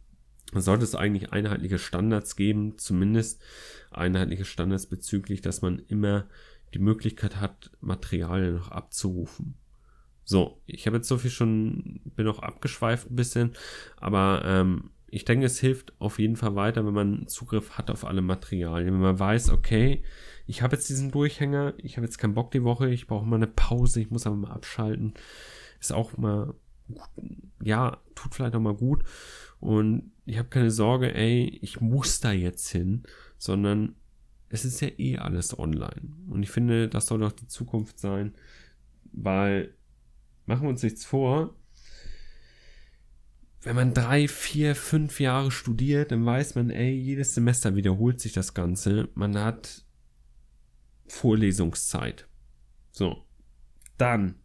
Sollte 0.51 0.83
es 0.83 0.95
eigentlich 0.95 1.31
einheitliche 1.31 1.79
Standards 1.79 2.35
geben, 2.35 2.77
zumindest 2.77 3.41
einheitliche 3.89 4.43
Standards 4.43 4.87
bezüglich, 4.87 5.39
dass 5.39 5.61
man 5.61 5.79
immer 5.79 6.27
die 6.73 6.79
Möglichkeit 6.79 7.39
hat, 7.39 7.71
Materialien 7.79 8.55
noch 8.55 8.71
abzurufen. 8.71 9.55
So, 10.29 10.61
ich 10.67 10.85
habe 10.85 10.97
jetzt 10.97 11.07
so 11.07 11.17
viel 11.17 11.31
schon, 11.31 12.01
bin 12.15 12.27
auch 12.27 12.37
abgeschweift 12.37 13.09
ein 13.09 13.15
bisschen, 13.15 13.53
aber 13.97 14.43
ähm, 14.45 14.91
ich 15.07 15.25
denke, 15.25 15.47
es 15.47 15.59
hilft 15.59 15.99
auf 15.99 16.19
jeden 16.19 16.35
Fall 16.35 16.53
weiter, 16.53 16.85
wenn 16.85 16.93
man 16.93 17.27
Zugriff 17.27 17.79
hat 17.79 17.89
auf 17.89 18.05
alle 18.05 18.21
Materialien. 18.21 18.93
Wenn 18.93 19.01
man 19.01 19.17
weiß, 19.17 19.49
okay, 19.49 20.03
ich 20.45 20.61
habe 20.61 20.75
jetzt 20.75 20.87
diesen 20.87 21.09
Durchhänger, 21.09 21.73
ich 21.77 21.97
habe 21.97 22.05
jetzt 22.05 22.19
keinen 22.19 22.35
Bock 22.35 22.51
die 22.51 22.63
Woche, 22.63 22.91
ich 22.91 23.07
brauche 23.07 23.25
mal 23.25 23.37
eine 23.37 23.47
Pause, 23.47 24.01
ich 24.01 24.11
muss 24.11 24.27
aber 24.27 24.35
mal 24.35 24.51
abschalten. 24.51 25.15
Ist 25.79 25.93
auch 25.93 26.15
mal, 26.15 26.53
ja, 27.63 27.97
tut 28.13 28.35
vielleicht 28.35 28.53
auch 28.53 28.59
mal 28.59 28.75
gut. 28.75 29.03
Und 29.59 30.11
ich 30.27 30.37
habe 30.37 30.49
keine 30.49 30.69
Sorge, 30.69 31.11
ey, 31.11 31.57
ich 31.63 31.81
muss 31.81 32.19
da 32.19 32.31
jetzt 32.31 32.69
hin, 32.69 33.01
sondern 33.39 33.95
es 34.49 34.63
ist 34.63 34.79
ja 34.79 34.89
eh 34.99 35.17
alles 35.17 35.57
online. 35.57 36.13
Und 36.29 36.43
ich 36.43 36.51
finde, 36.51 36.87
das 36.87 37.07
soll 37.07 37.17
doch 37.17 37.31
die 37.31 37.47
Zukunft 37.47 37.97
sein, 37.97 38.35
weil 39.11 39.73
machen 40.49 40.63
wir 40.63 40.69
uns 40.69 40.81
nichts 40.83 41.05
vor. 41.05 41.55
Wenn 43.61 43.75
man 43.75 43.93
drei, 43.93 44.27
vier, 44.27 44.75
fünf 44.75 45.19
Jahre 45.19 45.51
studiert, 45.51 46.11
dann 46.11 46.25
weiß 46.25 46.55
man, 46.55 46.71
ey, 46.71 46.91
jedes 46.91 47.35
Semester 47.35 47.75
wiederholt 47.75 48.19
sich 48.19 48.33
das 48.33 48.55
Ganze. 48.55 49.09
Man 49.13 49.37
hat 49.37 49.85
Vorlesungszeit. 51.07 52.27
So. 52.91 53.25
Dann 53.97 54.35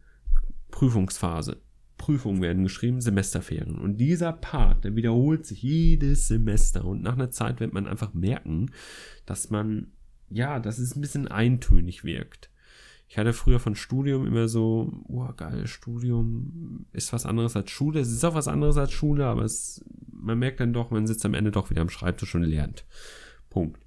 Prüfungsphase. 0.69 1.61
Prüfungen 1.97 2.41
werden 2.41 2.63
geschrieben, 2.63 3.01
Semesterferien. 3.01 3.79
Und 3.79 3.97
dieser 3.97 4.31
Part, 4.31 4.83
der 4.83 4.95
wiederholt 4.95 5.47
sich 5.47 5.63
jedes 5.63 6.27
Semester. 6.27 6.85
Und 6.85 7.01
nach 7.01 7.13
einer 7.13 7.31
Zeit 7.31 7.59
wird 7.59 7.73
man 7.73 7.87
einfach 7.87 8.13
merken, 8.13 8.71
dass 9.25 9.49
man, 9.49 9.93
ja, 10.29 10.59
dass 10.59 10.77
es 10.77 10.95
ein 10.95 11.01
bisschen 11.01 11.27
eintönig 11.27 12.03
wirkt. 12.03 12.51
Ich 13.07 13.17
hatte 13.17 13.33
früher 13.33 13.59
von 13.59 13.75
Studium 13.75 14.25
immer 14.25 14.47
so, 14.47 14.91
oh 15.07 15.27
geil, 15.37 15.67
Studium 15.67 16.85
ist 16.91 17.13
was 17.13 17.25
anderes 17.25 17.55
als 17.55 17.69
Schule. 17.69 17.99
Es 17.99 18.11
ist 18.11 18.25
auch 18.25 18.35
was 18.35 18.47
anderes 18.47 18.77
als 18.77 18.91
Schule, 18.91 19.25
aber 19.25 19.43
es, 19.43 19.85
man 20.11 20.39
merkt 20.39 20.59
dann 20.59 20.73
doch, 20.73 20.89
man 20.89 21.05
sitzt 21.05 21.25
am 21.25 21.35
Ende 21.35 21.51
doch 21.51 21.69
wieder 21.69 21.81
am 21.81 21.89
Schreibtisch 21.89 22.33
und 22.35 22.43
lernt. 22.43 22.85
Punkt. 23.49 23.79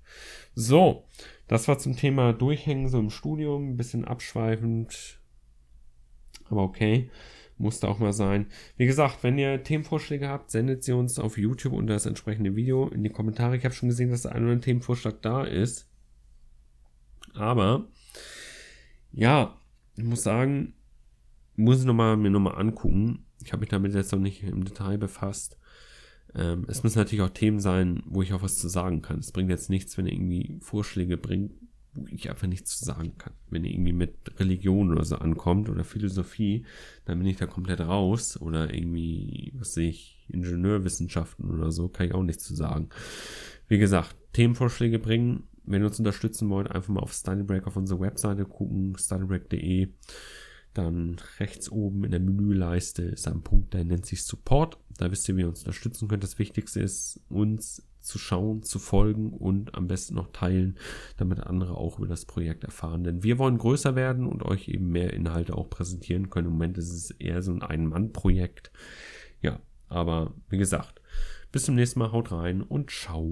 So, 0.54 1.04
das 1.48 1.66
war 1.68 1.78
zum 1.78 1.96
Thema 1.96 2.32
Durchhängen 2.32 2.88
so 2.88 2.98
im 2.98 3.10
Studium, 3.10 3.70
ein 3.70 3.76
bisschen 3.76 4.04
abschweifend, 4.04 5.20
aber 6.48 6.62
okay, 6.62 7.10
musste 7.58 7.88
auch 7.88 7.98
mal 7.98 8.12
sein. 8.12 8.46
Wie 8.76 8.86
gesagt, 8.86 9.22
wenn 9.22 9.38
ihr 9.38 9.62
Themenvorschläge 9.62 10.28
habt, 10.28 10.50
sendet 10.50 10.84
sie 10.84 10.92
uns 10.92 11.18
auf 11.18 11.36
YouTube 11.36 11.72
unter 11.72 11.94
das 11.94 12.06
entsprechende 12.06 12.54
Video 12.56 12.88
in 12.88 13.02
die 13.02 13.10
Kommentare. 13.10 13.56
Ich 13.56 13.64
habe 13.64 13.74
schon 13.74 13.88
gesehen, 13.88 14.10
dass 14.10 14.22
der 14.22 14.32
ein 14.32 14.42
oder 14.42 14.52
andere 14.52 14.64
Themenvorschlag 14.64 15.20
da 15.22 15.44
ist. 15.44 15.90
Aber 17.34 17.88
ja, 19.12 19.56
ich 19.96 20.04
muss 20.04 20.22
sagen, 20.22 20.74
muss 21.56 21.80
ich 21.80 21.84
noch 21.84 21.94
mal, 21.94 22.16
mir 22.16 22.30
nochmal 22.30 22.58
angucken. 22.58 23.26
Ich 23.42 23.52
habe 23.52 23.60
mich 23.60 23.68
damit 23.68 23.94
jetzt 23.94 24.12
noch 24.12 24.20
nicht 24.20 24.42
im 24.42 24.64
Detail 24.64 24.98
befasst. 24.98 25.58
Ähm, 26.34 26.66
es 26.68 26.82
müssen 26.82 26.98
natürlich 26.98 27.22
auch 27.22 27.30
Themen 27.30 27.60
sein, 27.60 28.02
wo 28.06 28.22
ich 28.22 28.32
auch 28.32 28.42
was 28.42 28.58
zu 28.58 28.68
sagen 28.68 29.02
kann. 29.02 29.18
Es 29.18 29.32
bringt 29.32 29.50
jetzt 29.50 29.70
nichts, 29.70 29.96
wenn 29.96 30.06
ihr 30.06 30.12
irgendwie 30.12 30.58
Vorschläge 30.60 31.16
bringt, 31.16 31.52
wo 31.94 32.06
ich 32.06 32.30
einfach 32.30 32.46
nichts 32.46 32.78
zu 32.78 32.84
sagen 32.84 33.16
kann. 33.18 33.32
Wenn 33.50 33.64
ihr 33.64 33.72
irgendwie 33.72 33.92
mit 33.92 34.38
Religion 34.38 34.90
oder 34.90 35.04
so 35.04 35.16
ankommt 35.16 35.68
oder 35.68 35.84
Philosophie, 35.84 36.64
dann 37.06 37.18
bin 37.18 37.26
ich 37.26 37.38
da 37.38 37.46
komplett 37.46 37.80
raus. 37.80 38.40
Oder 38.40 38.72
irgendwie, 38.72 39.52
was 39.56 39.74
sehe 39.74 39.88
ich, 39.88 40.26
Ingenieurwissenschaften 40.28 41.50
oder 41.50 41.72
so, 41.72 41.88
kann 41.88 42.06
ich 42.06 42.14
auch 42.14 42.22
nichts 42.22 42.44
zu 42.44 42.54
sagen. 42.54 42.90
Wie 43.66 43.78
gesagt, 43.78 44.14
Themenvorschläge 44.32 44.98
bringen, 44.98 45.48
wenn 45.70 45.82
ihr 45.82 45.86
uns 45.86 45.98
unterstützen 45.98 46.48
wollt, 46.50 46.70
einfach 46.70 46.88
mal 46.88 47.00
auf 47.00 47.12
StudyBreak 47.12 47.66
auf 47.66 47.76
unsere 47.76 48.00
Webseite 48.00 48.44
gucken, 48.44 48.96
studybreak.de. 48.98 49.88
Dann 50.74 51.16
rechts 51.40 51.70
oben 51.70 52.04
in 52.04 52.10
der 52.10 52.20
Menüleiste 52.20 53.02
ist 53.02 53.26
ein 53.26 53.42
Punkt, 53.42 53.74
der 53.74 53.84
nennt 53.84 54.06
sich 54.06 54.24
Support. 54.24 54.78
Da 54.96 55.10
wisst 55.10 55.28
ihr, 55.28 55.36
wie 55.36 55.40
ihr 55.40 55.48
uns 55.48 55.60
unterstützen 55.60 56.08
könnt. 56.08 56.22
Das 56.22 56.38
Wichtigste 56.38 56.80
ist, 56.80 57.20
uns 57.28 57.82
zu 58.00 58.18
schauen, 58.18 58.62
zu 58.62 58.78
folgen 58.78 59.32
und 59.32 59.74
am 59.74 59.86
besten 59.86 60.14
noch 60.14 60.32
teilen, 60.32 60.78
damit 61.16 61.40
andere 61.40 61.76
auch 61.76 61.98
über 61.98 62.06
das 62.06 62.24
Projekt 62.24 62.64
erfahren. 62.64 63.04
Denn 63.04 63.22
wir 63.22 63.38
wollen 63.38 63.58
größer 63.58 63.96
werden 63.96 64.26
und 64.26 64.44
euch 64.44 64.68
eben 64.68 64.90
mehr 64.90 65.12
Inhalte 65.12 65.56
auch 65.56 65.68
präsentieren 65.68 66.30
können. 66.30 66.46
Im 66.46 66.52
Moment 66.54 66.78
ist 66.78 66.92
es 66.92 67.10
eher 67.10 67.42
so 67.42 67.52
ein 67.52 67.62
Ein-Mann-Projekt. 67.62 68.70
Ja, 69.42 69.60
aber 69.88 70.34
wie 70.48 70.58
gesagt, 70.58 71.00
bis 71.52 71.64
zum 71.64 71.74
nächsten 71.74 71.98
Mal, 71.98 72.12
haut 72.12 72.32
rein 72.32 72.62
und 72.62 72.90
ciao. 72.90 73.24